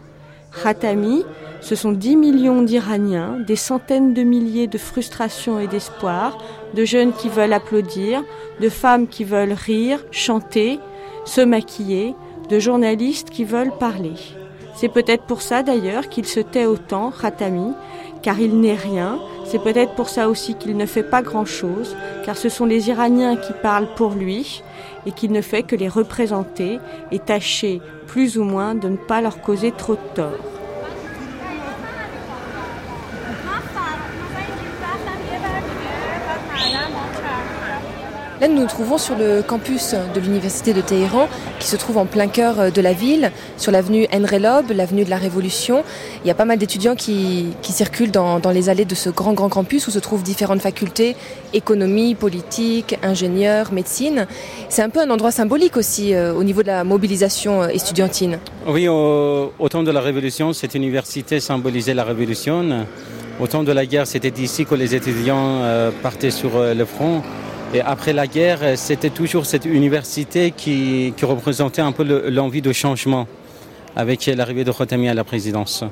[0.51, 1.25] Khatami,
[1.61, 6.39] ce sont 10 millions d'Iraniens, des centaines de milliers de frustrations et d'espoirs,
[6.75, 8.23] de jeunes qui veulent applaudir,
[8.61, 10.81] de femmes qui veulent rire, chanter,
[11.25, 12.15] se maquiller,
[12.49, 14.15] de journalistes qui veulent parler.
[14.75, 17.73] C'est peut-être pour ça d'ailleurs qu'il se tait autant, Khatami,
[18.23, 19.19] car il n'est rien.
[19.45, 23.37] C'est peut-être pour ça aussi qu'il ne fait pas grand-chose, car ce sont les Iraniens
[23.37, 24.63] qui parlent pour lui
[25.07, 26.79] et qu'il ne fait que les représenter
[27.11, 30.60] et tâcher plus ou moins de ne pas leur causer trop de tort.
[38.41, 42.07] Là, nous nous trouvons sur le campus de l'Université de Téhéran, qui se trouve en
[42.07, 45.85] plein cœur de la ville, sur l'avenue Enrelob, l'avenue de la Révolution.
[46.25, 49.51] Il y a pas mal d'étudiants qui, circulent dans, les allées de ce grand, grand
[49.51, 51.17] campus où se trouvent différentes facultés,
[51.53, 54.27] économie, politique, ingénieur, médecine.
[54.71, 58.39] C'est un peu un endroit symbolique aussi euh, au niveau de la mobilisation estudiantine.
[58.67, 62.87] Oui, au, temps de la Révolution, cette université symbolisait la Révolution.
[63.39, 66.87] Au temps de la guerre, c'était d'ici que les étudiants euh, partaient sur euh, le
[66.87, 67.23] front.
[67.73, 72.73] Et après la guerre, c'était toujours cette université qui, qui représentait un peu l'envie de
[72.73, 73.29] changement
[73.95, 75.85] avec l'arrivée de Khotami à la présidence.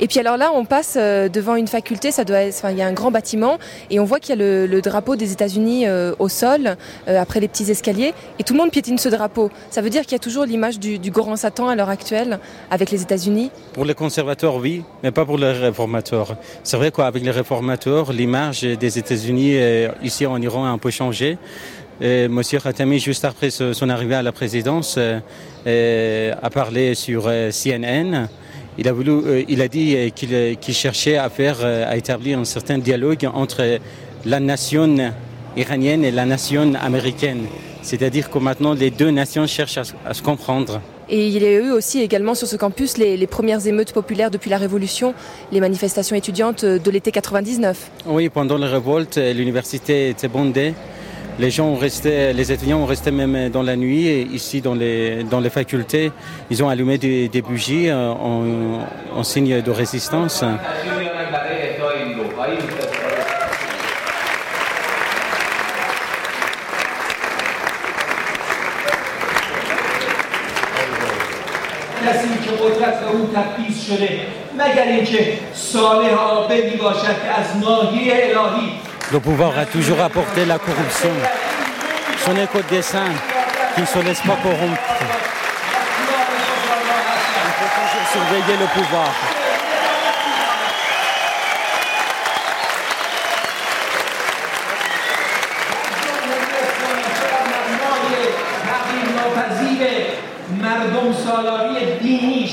[0.00, 2.78] Et puis alors là, on passe euh, devant une faculté, ça doit être, enfin, il
[2.78, 3.58] y a un grand bâtiment,
[3.90, 6.76] et on voit qu'il y a le, drapeau des États-Unis euh, au sol,
[7.08, 9.50] euh, après les petits escaliers, et tout le monde piétine ce drapeau.
[9.70, 12.90] Ça veut dire qu'il y a toujours l'image du, grand Satan à l'heure actuelle avec
[12.90, 16.36] les États-Unis Pour les conservateurs, oui, mais pas pour les réformateurs.
[16.64, 19.56] C'est vrai qu'avec les réformateurs, l'image des États-Unis
[20.02, 21.38] ici en Iran a un peu changé.
[22.00, 28.28] Monsieur Khatami, juste après son arrivée à la présidence, a parlé sur CNN.
[28.76, 32.38] Il a, voulu, euh, il a dit qu'il qu cherchait à faire, euh, à établir
[32.38, 33.78] un certain dialogue entre
[34.24, 35.12] la nation
[35.56, 37.46] iranienne et la nation américaine.
[37.82, 40.80] C'est-à-dire que maintenant les deux nations cherchent à, à, se comprendre.
[41.08, 44.30] Et il y a eu aussi également sur ce campus les, les premières émeutes populaires
[44.30, 45.14] depuis la Révolution,
[45.52, 47.90] les manifestations étudiantes de l'été 99.
[48.06, 50.74] Oui, pendant la révolte, l'université était bondée.
[51.39, 54.07] Les gens ont resté, les étudiants ont resté même dans la nuit.
[54.07, 56.11] Et ici, dans les, dans les facultés,
[56.49, 60.43] ils ont allumé des, des bougies en, en, signe de résistance.
[72.05, 74.19] کسی که قدرت به او تبعیض شده
[74.53, 78.71] مگر اینکه صالح عابدی باشد که از ناحیه الهی
[79.12, 81.10] Le pouvoir a toujours apporté la corruption.
[82.52, 83.10] Qu'au dessein
[83.74, 84.80] qui ne se laisse pas corrompre.
[87.40, 89.10] Il faut toujours surveiller le pouvoir.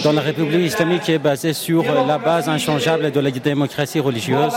[0.04, 4.54] Dans la République islamique qui est basée sur la base inchangeable de la démocratie religieuse,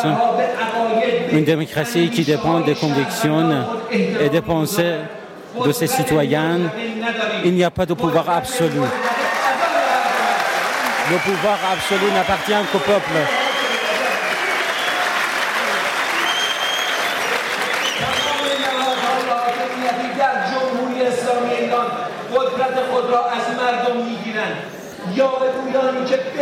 [1.34, 3.50] une démocratie qui dépend des convictions
[3.92, 4.98] et des pensées
[5.64, 6.60] de ses citoyens,
[7.44, 8.80] il n'y a pas de pouvoir absolu.
[11.10, 13.18] Le pouvoir absolu n'appartient qu'au peuple.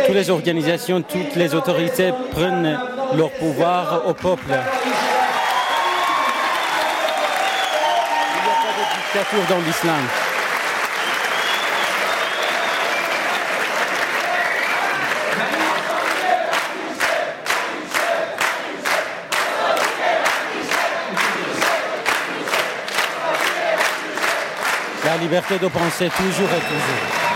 [0.05, 2.79] Toutes les organisations, toutes les autorités prennent
[3.15, 4.41] leur pouvoir au peuple.
[4.47, 4.57] Il n'y
[8.49, 10.01] a pas de dictature dans l'islam.
[25.05, 27.32] La liberté de penser toujours et toujours.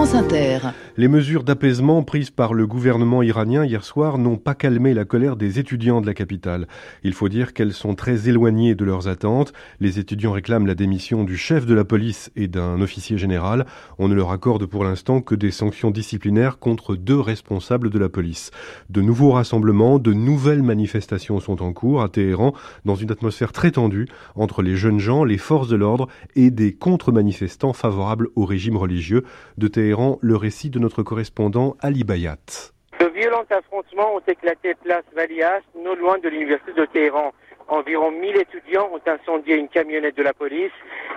[0.00, 0.74] Inter.
[1.00, 5.36] Les mesures d'apaisement prises par le gouvernement iranien hier soir n'ont pas calmé la colère
[5.36, 6.68] des étudiants de la capitale.
[7.04, 9.54] Il faut dire qu'elles sont très éloignées de leurs attentes.
[9.80, 13.64] Les étudiants réclament la démission du chef de la police et d'un officier général.
[13.98, 18.10] On ne leur accorde pour l'instant que des sanctions disciplinaires contre deux responsables de la
[18.10, 18.50] police.
[18.90, 22.52] De nouveaux rassemblements, de nouvelles manifestations sont en cours à Téhéran
[22.84, 26.74] dans une atmosphère très tendue entre les jeunes gens, les forces de l'ordre et des
[26.74, 29.24] contre-manifestants favorables au régime religieux.
[29.56, 32.72] De Téhéran, le récit de notre correspondant Ali Bayat.
[32.98, 37.32] De violents affrontements ont éclaté place Valias, non loin de l'université de Téhéran.
[37.68, 40.72] Environ 1000 étudiants ont incendié une camionnette de la police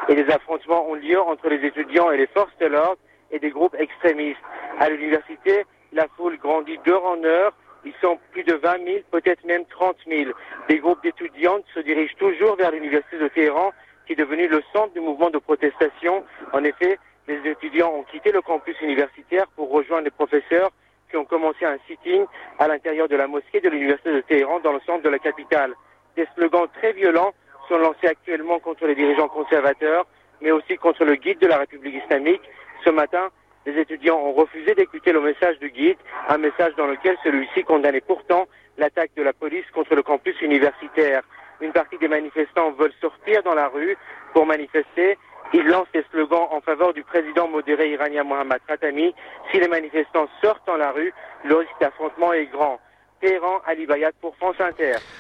[0.08, 3.00] et des affrontements ont lieu entre les étudiants et les forces de l'ordre
[3.32, 4.40] et des groupes extrémistes.
[4.80, 7.54] À l'université, la foule grandit d'heure en heure.
[7.86, 10.32] Ils sont plus de 20 000, peut-être même 30 000.
[10.70, 13.72] Des groupes d'étudiantes se dirigent toujours vers l'université de Téhéran,
[14.06, 16.24] qui est devenue le centre du mouvement de protestation.
[16.54, 16.98] En effet,
[17.28, 20.72] les étudiants ont quitté le campus universitaire pour rejoindre les professeurs
[21.10, 22.26] qui ont commencé un sitting
[22.60, 25.74] à l'intérieur de la mosquée de l'université de Téhéran dans le centre de la capitale.
[26.16, 27.34] Des slogans très violents
[27.68, 30.06] sont lancées actuellement contre les dirigeants conservateurs,
[30.42, 32.42] mais aussi contre le guide de la République islamique.
[32.84, 33.30] Ce matin,
[33.66, 35.98] les étudiants ont refusé d'écouter le message du guide,
[36.28, 38.48] un message dans lequel celui-ci condamnait pourtant
[38.78, 41.22] l'attaque de la police contre le campus universitaire.
[41.62, 43.96] Une partie des manifestants veulent sortir dans la rue
[44.34, 45.18] pour manifester.
[45.54, 49.14] Ils lancent des slogans en faveur du président modéré iranien Mohammad Khatami.
[49.52, 52.80] Si les manifestants sortent dans la rue, le risque d'affrontement est grand.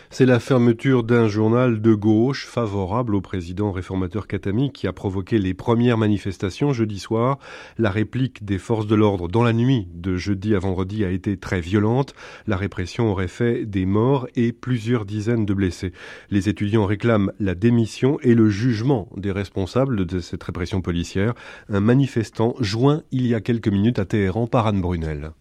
[0.10, 5.38] C'est la fermeture d'un journal de gauche favorable au président réformateur Khatami qui a provoqué
[5.38, 7.39] les premières manifestations jeudi soir.
[7.78, 11.38] La réplique des forces de l'ordre dans la nuit de jeudi à vendredi a été
[11.38, 12.14] très violente.
[12.45, 15.93] La répression aurait fait des morts et plusieurs dizaines de blessés.
[16.30, 21.34] Les étudiants réclament la démission et le jugement des responsables de cette répression policière.
[21.70, 25.32] Un manifestant joint il y a quelques minutes à Téhéran par Anne Brunel.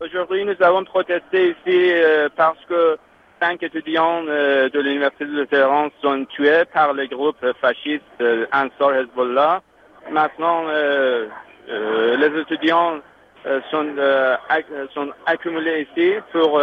[0.00, 2.98] Aujourd'hui, nous avons protesté ici euh, parce que
[3.40, 8.94] cinq étudiants euh, de l'Université de Téhéran sont tués par le groupe fasciste euh, Ansar
[8.96, 9.62] Hezbollah.
[10.10, 11.28] Maintenant, euh,
[11.70, 12.98] euh, les étudiants
[13.46, 16.60] euh, sont, euh, ac- sont accumulés ici pour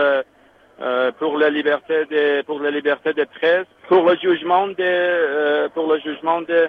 [1.19, 5.99] pour la liberté de pour la liberté de presse, pour le jugement de pour le
[5.99, 6.67] jugement de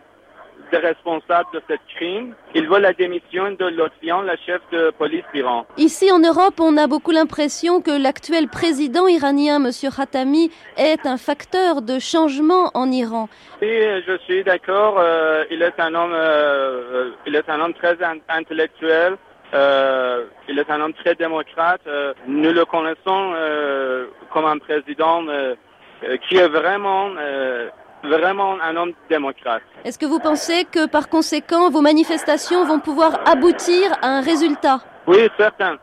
[0.72, 2.34] des responsables de ce crime.
[2.54, 5.66] Ils veulent la démission de Lotfian, la chef de police d'Iran.
[5.76, 9.70] Ici en Europe, on a beaucoup l'impression que l'actuel président iranien, M.
[9.96, 13.28] Khatami, est un facteur de changement en Iran.
[13.60, 13.68] Oui,
[14.06, 14.94] je suis d'accord.
[14.98, 19.16] euh, il est un homme, euh, il est un homme très in- intellectuel.
[19.54, 21.82] euh, il est un homme très démocrate.
[22.26, 23.24] nous le connaissons
[24.32, 25.18] comme un président
[26.24, 27.10] qui est vraiment,
[28.02, 29.62] vraiment un homme démocrate.
[29.84, 34.80] Est-ce que vous pensez que par conséquent, vos manifestations vont pouvoir aboutir à un résultat?
[35.06, 35.76] Oui, certain.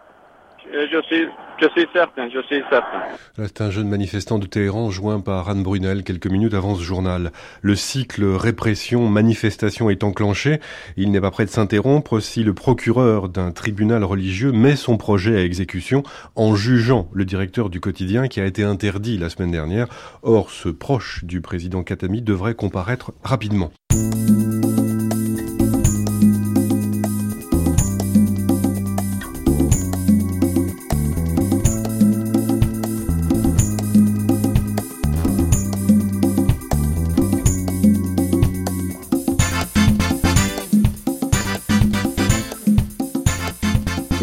[0.71, 1.27] Je, suis,
[1.61, 2.29] je suis certain.
[2.29, 3.01] Je suis certain.
[3.35, 7.31] C'est un jeune manifestant de Téhéran joint par Anne Brunel quelques minutes avant ce journal.
[7.61, 10.59] Le cycle répression-manifestation est enclenché.
[10.97, 15.37] Il n'est pas prêt de s'interrompre si le procureur d'un tribunal religieux met son projet
[15.37, 16.03] à exécution
[16.35, 19.87] en jugeant le directeur du quotidien qui a été interdit la semaine dernière.
[20.23, 23.71] Or, ce proche du président Khatami devrait comparaître rapidement.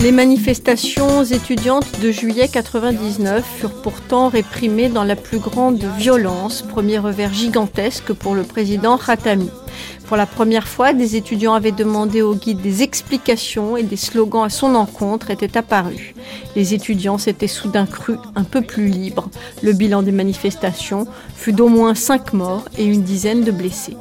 [0.07, 7.01] Les manifestations étudiantes de juillet 99 furent pourtant réprimées dans la plus grande violence, premier
[7.01, 9.51] revers gigantesque pour le président Khatami.
[10.07, 14.45] Pour la première fois, des étudiants avaient demandé au guide des explications et des slogans
[14.45, 16.15] à son encontre étaient apparus.
[16.55, 19.29] Les étudiants s'étaient soudain crus un peu plus libres.
[19.61, 23.97] Le bilan des manifestations fut d'au moins cinq morts et une dizaine de blessés.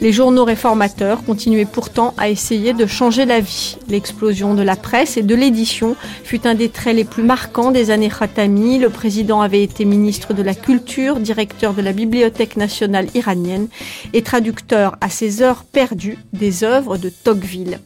[0.00, 3.76] Les journaux réformateurs continuaient pourtant à essayer de changer la vie.
[3.88, 5.94] L'explosion de la presse et de l'édition
[6.24, 8.78] fut un des traits les plus marquants des années Khatami.
[8.78, 13.68] Le président avait été ministre de la Culture, directeur de la Bibliothèque nationale iranienne
[14.14, 17.78] et traducteur à ses heures perdues des œuvres de Tocqueville.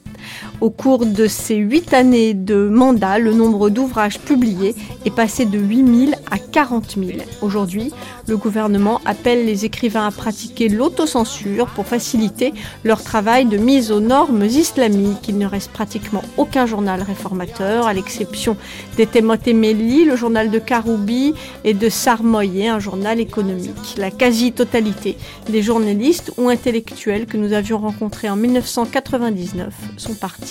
[0.60, 4.74] Au cours de ces huit années de mandat, le nombre d'ouvrages publiés
[5.04, 7.18] est passé de 8 000 à 40 000.
[7.42, 7.92] Aujourd'hui,
[8.28, 14.00] le gouvernement appelle les écrivains à pratiquer l'autocensure pour faciliter leur travail de mise aux
[14.00, 15.28] normes islamiques.
[15.28, 18.56] Il ne reste pratiquement aucun journal réformateur, à l'exception
[18.96, 21.34] des Temotemeli, le journal de Karoubi,
[21.64, 23.96] et de Sarmoye, un journal économique.
[23.98, 25.16] La quasi-totalité
[25.48, 30.43] des journalistes ou intellectuels que nous avions rencontrés en 1999 sont partis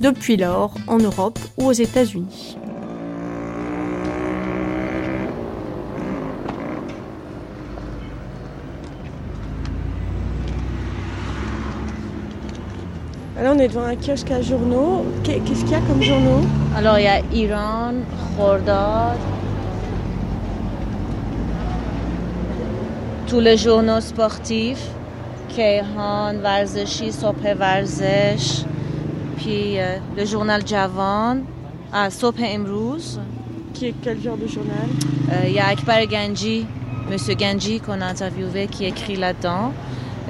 [0.00, 2.56] depuis lors en Europe ou aux États-Unis.
[13.42, 15.04] Là, on est devant un kiosque à journaux.
[15.24, 16.42] Qu'est- Qu'est-ce qu'il y a comme journaux?
[16.76, 17.94] Alors il y a Iran,
[18.36, 19.16] Khordad,
[23.26, 24.86] tous les journaux sportifs,
[25.54, 28.64] Kayhan, Varzeshi, Sobh Varzesh,
[29.36, 31.38] puis euh, le journal Javan,
[31.92, 33.20] ah, Sobh Emrouz.
[33.72, 34.88] Qui est quel genre de journal?
[35.32, 36.66] Euh, Il y a Akbar Ganji,
[37.10, 39.72] Monsieur Ganji qu'on a interviewé qui écrit là-dedans.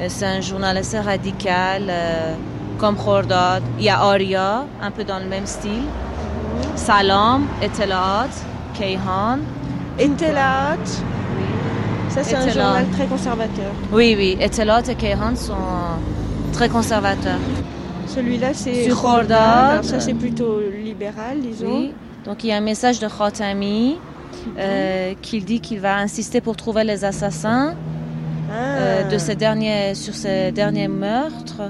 [0.01, 1.93] Euh, C'est un journal assez radical,
[2.79, 3.63] comme Khordad.
[3.79, 5.85] Il y a Aria, un peu dans le même style.
[6.75, 8.31] Salam, Etelaat,
[8.77, 9.39] Kayhan.
[9.99, 10.85] Etelaat
[12.09, 13.73] Ça, c'est un journal très conservateur.
[13.93, 15.55] Oui, oui, Etelaat et Kayhan sont
[16.53, 17.39] très conservateurs.
[18.15, 18.85] Celui-là, c'est
[19.83, 21.79] Ça, c'est plutôt libéral, disons.
[21.79, 21.93] Oui.
[22.25, 23.97] Donc il y a un message de Khatami
[24.59, 27.75] euh, qui dit qu'il va insister pour trouver les assassins.
[28.53, 31.63] euh, de ces derniers, sur ces derniers meurtres.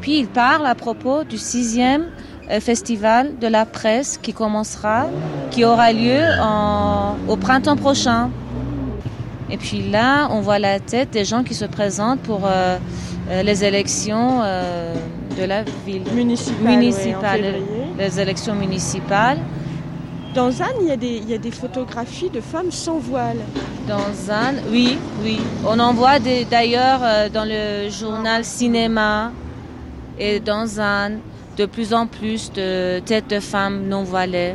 [0.00, 2.06] Puis il parle à propos du sixième
[2.50, 5.06] euh, festival de la presse qui commencera,
[5.50, 8.30] qui aura lieu en, au printemps prochain.
[9.50, 12.78] Et puis là, on voit la tête des gens qui se présentent pour euh,
[13.30, 14.94] euh, les élections euh,
[15.36, 17.54] de la ville Municipale,
[17.98, 19.38] les élections municipales.
[20.34, 23.38] Dans Anne, il y, a des, il y a des photographies de femmes sans voile.
[23.88, 25.38] Dans Anne, oui, oui.
[25.66, 29.32] On en voit d'ailleurs euh, dans le journal Cinéma
[30.18, 31.20] et dans Anne
[31.56, 34.54] de plus en plus de têtes de femmes non voilées.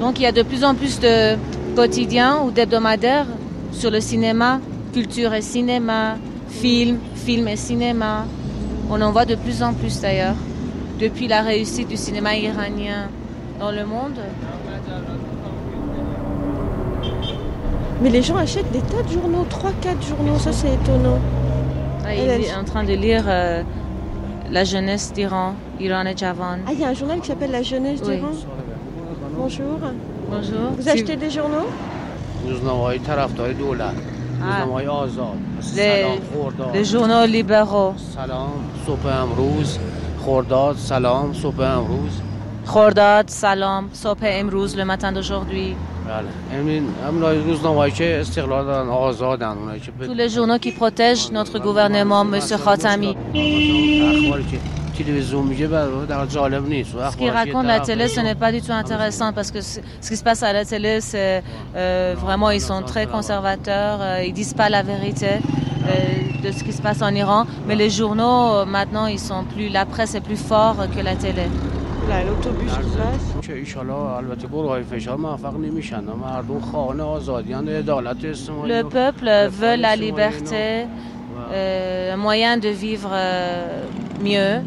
[0.00, 1.36] Donc il y a de plus en plus de
[1.76, 3.26] quotidiens ou d'hebdomadaires
[3.70, 4.60] sur le cinéma,
[4.92, 6.16] culture et cinéma,
[6.48, 8.26] film, film et cinéma.
[8.94, 10.34] On en voit de plus en plus d'ailleurs.
[11.00, 13.08] Depuis la réussite du cinéma iranien
[13.58, 14.18] dans le monde.
[18.02, 21.18] Mais les gens achètent des tas de journaux, 3-4 journaux, ça c'est étonnant.
[22.04, 23.62] Ah, il est en train de lire euh,
[24.50, 26.58] La jeunesse d'Iran, Iran et Javan.
[26.66, 28.28] Ah, il y a un journal qui s'appelle La jeunesse d'Iran.
[29.38, 29.78] Bonjour.
[30.30, 30.70] Bonjour.
[30.76, 31.66] Vous achetez des journaux?
[34.44, 34.66] Ah,
[35.76, 36.04] les,
[36.74, 37.94] les journaux libéraux.
[38.14, 38.48] Salam.
[38.87, 39.77] صبح امروز
[40.25, 42.11] خورداد سلام صبح امروز
[42.75, 45.75] Khordad, Salam, Sope Emrouz, le matin d'aujourd'hui.
[46.07, 50.71] بله همین همین روزنامه‌هایی که استقلال دارن آزادن اونایی که به Tous les journaux qui
[50.71, 52.39] protègent notre gouvernement, M.
[52.65, 53.15] Khatami.
[53.35, 57.79] اخباری که تلویزیون میگه برای در جالب نیست و Ce qu'il اخباری که raconte la
[57.79, 60.43] طرف- télé, ce n'est pas du tout intéressant parce que ce ce qui se passe
[60.43, 61.43] à la télé, c'est
[61.75, 66.64] euh, vraiment, ils sont très conservateurs, euh, ils disent pas la vérité euh, de ce
[66.64, 67.46] qui se passe en Iran.
[67.66, 71.14] Mais les journaux, euh, maintenant, ils sont plus, la presse est plus fort que la
[71.14, 71.46] télé.
[78.66, 80.86] Le peuple veut la liberté,
[81.52, 83.10] euh, un moyen de vivre
[84.20, 84.60] mieux.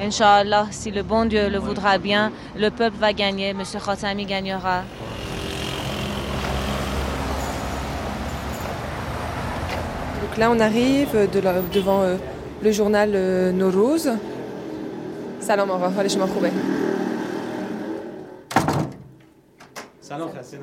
[0.00, 3.62] Inch'Allah, si le bon Dieu le voudra bien, le peuple va gagner, M.
[3.84, 4.82] Khatami gagnera.
[10.32, 12.16] Donc là, on arrive euh, devant euh,
[12.62, 14.08] le journal euh, Norouz.
[15.40, 16.26] Salam, on va aller chemin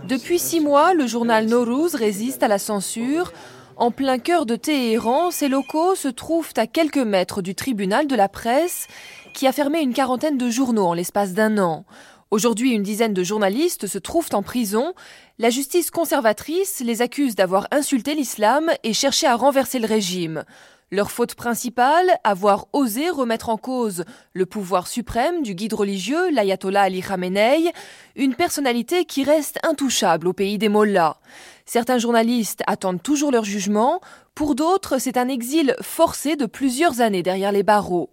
[0.07, 3.31] Depuis six mois, le journal Norouz résiste à la censure.
[3.75, 8.15] En plein cœur de Téhéran, ses locaux se trouvent à quelques mètres du tribunal de
[8.15, 8.87] la presse
[9.35, 11.85] qui a fermé une quarantaine de journaux en l'espace d'un an.
[12.31, 14.93] Aujourd'hui, une dizaine de journalistes se trouvent en prison.
[15.39, 20.43] La justice conservatrice les accuse d'avoir insulté l'islam et cherché à renverser le régime.
[20.91, 24.03] Leur faute principale, avoir osé remettre en cause
[24.33, 27.71] le pouvoir suprême du guide religieux, l'ayatollah Ali Khamenei,
[28.15, 31.17] une personnalité qui reste intouchable au pays des mollahs.
[31.65, 34.01] Certains journalistes attendent toujours leur jugement,
[34.35, 38.11] pour d'autres, c'est un exil forcé de plusieurs années derrière les barreaux.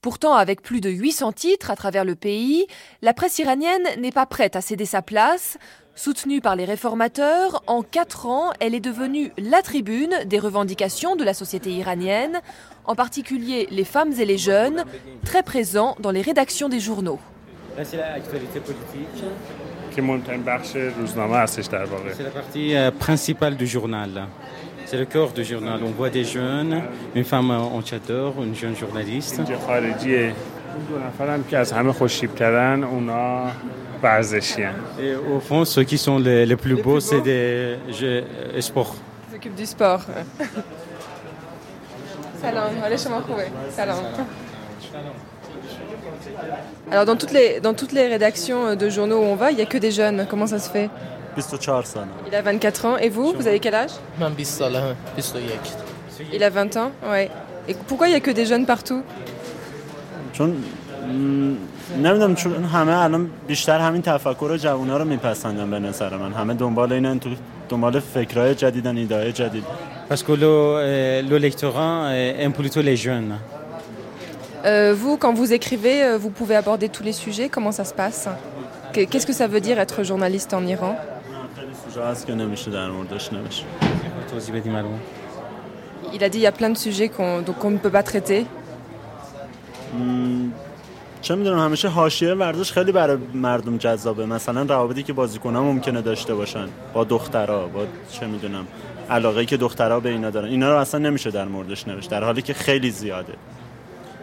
[0.00, 2.68] Pourtant, avec plus de 800 titres à travers le pays,
[3.02, 5.58] la presse iranienne n'est pas prête à céder sa place.
[5.96, 11.24] Soutenue par les réformateurs, en quatre ans, elle est devenue la tribune des revendications de
[11.24, 12.40] la société iranienne,
[12.84, 14.84] en particulier les femmes et les jeunes,
[15.24, 17.18] très présents dans les rédactions des journaux.
[22.16, 24.28] C'est la partie euh, principale du journal.
[24.90, 25.80] C'est le corps du journal.
[25.84, 26.82] On voit des jeunes,
[27.14, 29.38] une femme en tchador, une jeune journaliste.
[34.98, 38.24] Et au fond, ceux qui sont les, plus beaux, c'est des jeux,
[38.60, 38.94] sports.
[39.28, 40.00] Ils s'occupent du sport.
[42.40, 43.22] Salam, allez chez moi,
[43.68, 43.96] Salam.
[46.90, 49.62] Alors dans toutes les dans toutes les rédactions de journaux où on va, il n'y
[49.62, 50.26] a que des jeunes.
[50.30, 50.88] Comment ça se fait?
[52.27, 52.97] Il a 24 ans.
[52.97, 55.41] Et vous, vous avez quel âge من 20 سالمه 21
[56.33, 57.29] Il a 20 ans, ouais.
[57.67, 59.01] Et pourquoi il n'y a que des jeunes partout
[60.33, 61.55] چون م،
[62.03, 66.93] نمیدونم چون همه الان بیشتر همین تفکر جوونا رو میپسندن به نظر من همه دنبال
[66.93, 67.29] اینن تو
[67.69, 69.63] دنبال فکرهای جدیدن ایدههای جدید
[70.09, 73.33] Parce que le, euh, le lectorat euh, aime plutôt les jeunes.
[74.65, 77.47] Euh, Vous, quand vous écrivez, euh, vous pouvez aborder tous les sujets.
[77.49, 78.27] Comment ça se passe
[78.93, 80.93] Que- Qu'est-ce que ça veut dire être journaliste en Iran
[81.96, 83.64] هست که نمیشه در موردش نوشت
[84.30, 85.00] توضیح بدیم الان.
[86.12, 88.02] Il a dit il y a plein de sujets qu'on donc qu'on ne peut pas
[88.02, 88.40] traiter.
[89.98, 90.50] م،
[91.22, 96.34] چه می‌دونم همیشه حاشیه ورزش خیلی برای مردم جذابه مثلا روابطی که بازیکنان ممکنه داشته
[96.34, 98.66] باشن با دخترها با چه می‌دونم
[99.10, 102.42] علاقه که دخترها به اینا دارن اینا رو اصلا نمیشه در موردش نوشت در حالی
[102.42, 103.32] که خیلی زیاده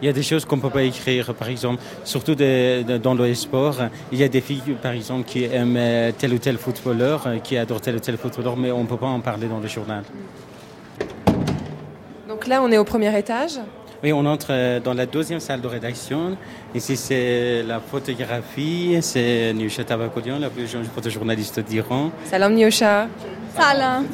[0.02, 3.34] Il y a des choses qu'on ne peut pas écrire, par exemple, surtout dans le
[3.34, 3.76] sport.
[4.12, 7.80] Il y a des filles, par exemple, qui aiment tel ou tel footballeur, qui adorent
[7.80, 10.02] tel ou tel footballeur, mais on ne peut pas en parler dans le journal.
[12.28, 13.58] Donc là, on est au premier étage
[14.02, 16.36] oui, on entre euh, dans la deuxième salle de rédaction.
[16.74, 18.98] Ici, c'est la photographie.
[19.00, 22.10] C'est Nyusha Tabakodian, la plus jeune photojournaliste d'Iran.
[22.24, 23.08] Salam Nyusha.
[23.58, 24.04] Salam.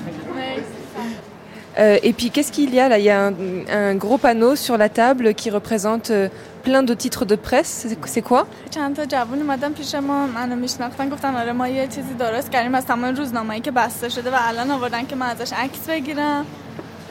[1.80, 3.32] Euh, et puis, qu'est-ce qu'il y a là Il y a
[3.69, 6.28] un, gros panneau sur la table qui représente euh,
[6.63, 7.88] plein de titres de presse.
[8.05, 12.13] C'est quoi چند تا جوون اومدن پیش ما منو میشناختن گفتن آره ما یه چیزی
[12.19, 15.89] درست کردیم از تمام روزنامه‌ای که بسته شده و الان آوردن که من ازش عکس
[15.89, 16.45] بگیرم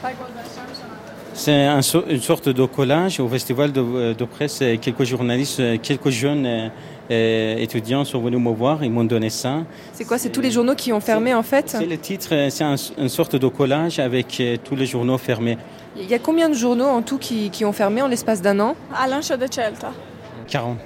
[0.03, 0.67] و گذاشتم
[1.37, 4.63] c'est une sorte de collage au festival de, de presse.
[4.81, 6.69] Quelques journalistes, quelques jeunes euh,
[7.10, 9.58] étudiants sont venus me voir, ils m'ont donné ça.
[9.92, 12.64] C'est quoi C'est tous les journaux qui ont fermé en fait C'est le titre, c'est
[12.98, 15.58] une sorte de collage avec euh, tous les journaux fermés.
[15.96, 18.58] Il y a combien de journaux en tout qui, qui ont fermé en l'espace d'un
[18.60, 18.76] an
[20.48, 20.78] 40.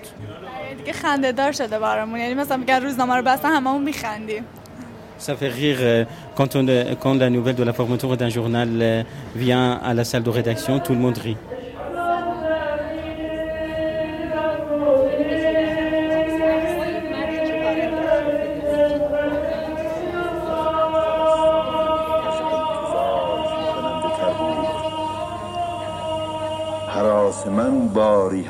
[5.19, 6.05] Ça fait rire euh,
[6.35, 9.03] quand, on, euh, quand la nouvelle de la fermeture d'un journal euh,
[9.35, 11.37] vient à la salle de rédaction, tout le monde rit.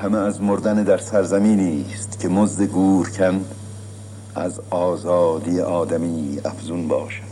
[0.05, 3.45] همه از مردن در سرزمینی است که مزد گور کند
[4.35, 7.31] از آزادی آدمی افزون باشد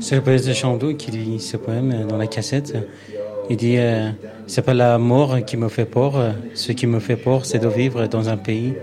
[0.00, 2.74] C'est le poète de Chandou qui lit ce poème dans la cassette.
[3.50, 4.10] Il dit euh,
[4.46, 6.14] C'est pas la mort qui me fait peur,
[6.54, 8.74] ce qui me fait peur, c'est de vivre dans un pays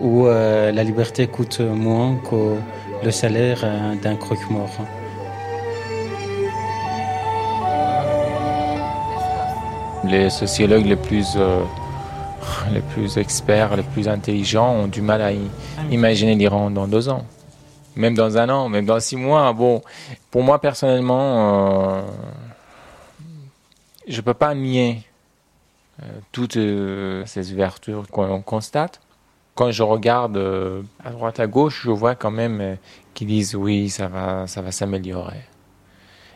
[0.00, 2.56] où euh, la liberté coûte moins que
[3.04, 4.76] le salaire euh, d'un croque-mort.
[10.07, 11.63] Les sociologues les plus euh,
[12.71, 15.31] les plus experts, les plus intelligents ont du mal à
[15.89, 17.25] imaginer l'Iran dans deux ans.
[17.95, 19.51] Même dans un an, même dans six mois.
[19.53, 19.81] Bon,
[20.29, 22.01] pour moi personnellement, euh,
[24.07, 25.03] je ne peux pas nier
[26.03, 26.57] euh, toutes
[27.25, 29.01] ces ouvertures qu'on constate.
[29.55, 30.37] Quand je regarde
[31.03, 32.77] à droite à gauche, je vois quand même
[33.13, 35.41] qu'ils disent oui, ça va, ça va s'améliorer.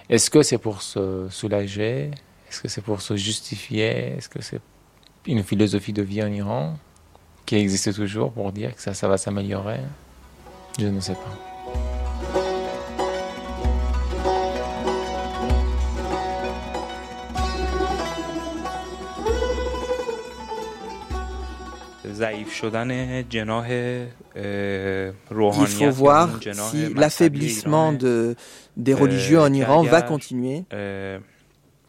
[0.09, 2.11] Est-ce que c'est pour se soulager?
[2.49, 4.15] Est-ce que c'est pour se justifier?
[4.17, 4.59] Est-ce que c'est
[5.27, 6.77] une philosophie de vie en Iran
[7.45, 9.79] qui existe toujours pour dire que ça, ça va s'améliorer?
[10.79, 11.37] Je ne sais pas.
[22.21, 22.45] Il
[25.67, 28.35] faut voir si l'affaiblissement de,
[28.75, 30.65] des religieux en Iran va continuer,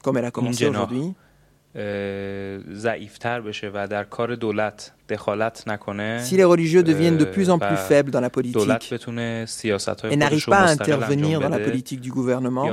[0.02, 1.14] comme elle a commencé aujourd'hui.
[6.20, 8.56] Si les religieux deviennent de plus en plus faibles dans la politique
[10.10, 12.64] et n'arrivent pas à intervenir dans la politique du gouvernement,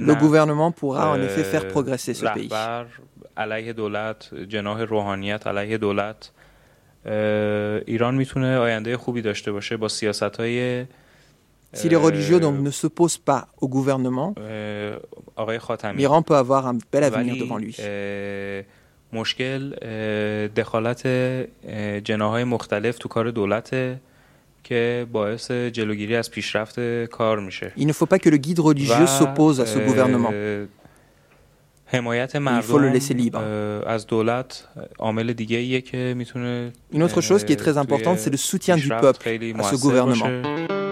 [0.00, 2.48] le gouvernement pourra en effet faire progresser ce pays.
[11.72, 14.34] Si les religieux donc, ne s'opposent pas au gouvernement,
[15.98, 17.76] l'Iran peut avoir un bel avenir devant lui.
[27.76, 30.30] Il ne faut pas que le guide religieux s'oppose à ce gouvernement.
[32.56, 33.40] Il faut le laisser libre.
[36.92, 39.28] Une autre chose qui est très importante, c'est le soutien du peuple
[39.58, 40.83] à ce gouvernement.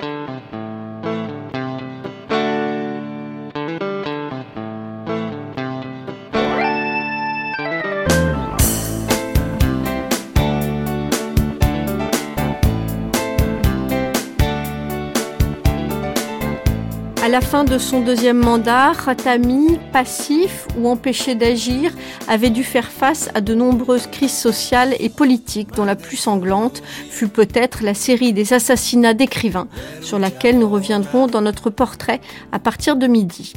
[17.33, 21.91] La fin de son deuxième mandat, Khatami, passif ou empêché d'agir,
[22.29, 26.83] avait dû faire face à de nombreuses crises sociales et politiques, dont la plus sanglante
[27.09, 29.69] fut peut-être la série des assassinats d'écrivains,
[30.03, 32.21] sur laquelle nous reviendrons dans notre portrait
[32.53, 33.55] à partir de midi.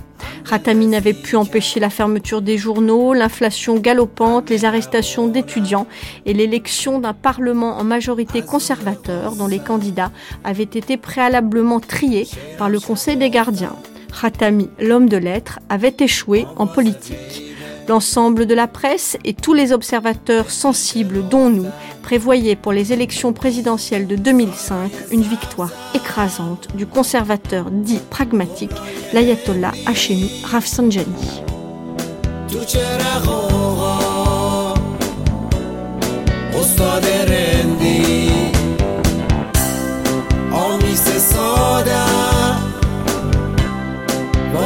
[0.49, 5.87] Khatami n'avait pu empêcher la fermeture des journaux, l'inflation galopante, les arrestations d'étudiants
[6.25, 10.11] et l'élection d'un parlement en majorité conservateur dont les candidats
[10.43, 13.75] avaient été préalablement triés par le Conseil des gardiens.
[14.21, 17.54] Khatami, l'homme de lettres, avait échoué en politique.
[17.88, 21.66] L'ensemble de la presse et tous les observateurs sensibles, dont nous,
[22.02, 28.70] prévoyaient pour les élections présidentielles de 2005 une victoire écrasante du conservateur dit pragmatique,
[29.12, 31.14] l'ayatollah Hashemi Rafsanjani.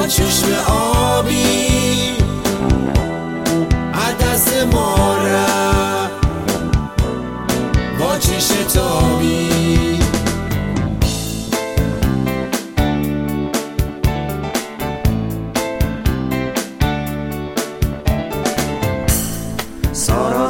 [0.09, 1.78] چشم آبی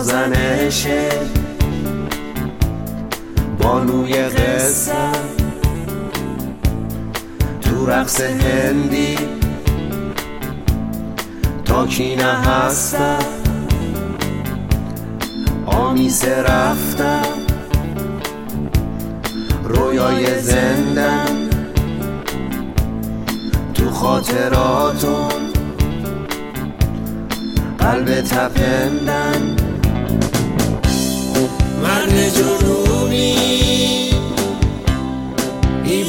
[0.01, 1.09] زنشه
[3.59, 4.93] بانوی قصه.
[7.61, 9.17] تو رقص هندی
[11.65, 13.48] تا کی نه هستم.
[15.69, 17.23] آمیسه رفتم
[19.63, 21.49] رویای زندن
[23.73, 25.49] تو خاطراتون
[27.79, 29.55] قلب تپندن.
[31.83, 33.35] مرد جنوبی
[35.83, 36.03] ای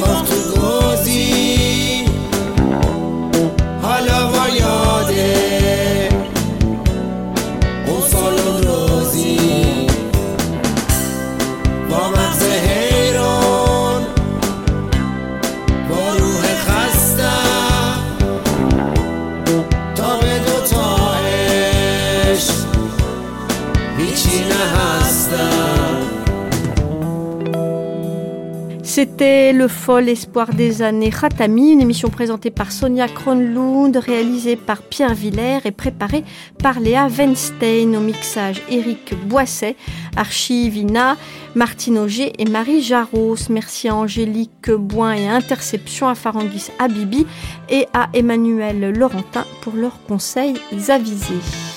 [29.01, 34.83] C'était Le fol espoir des années Khatami, une émission présentée par Sonia Kronlund, réalisée par
[34.83, 36.23] Pierre Villers et préparée
[36.61, 39.75] par Léa Weinstein au mixage Éric Boisset,
[40.15, 41.17] Archivina,
[41.55, 43.37] Martine Auger et Marie Jarros.
[43.49, 47.25] Merci à Angélique Boin et Interception, à Farangis Abibi
[47.71, 50.57] et à Emmanuel Laurentin pour leurs conseils
[50.89, 51.70] avisés.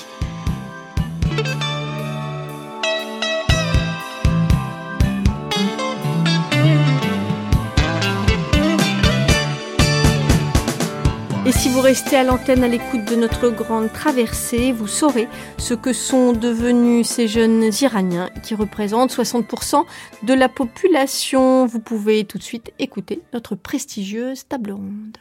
[11.85, 15.27] Restez à l'antenne à l'écoute de notre grande traversée, vous saurez
[15.59, 19.83] ce que sont devenus ces jeunes Iraniens qui représentent 60%
[20.23, 21.67] de la population.
[21.67, 25.17] Vous pouvez tout de suite écouter notre prestigieuse table ronde.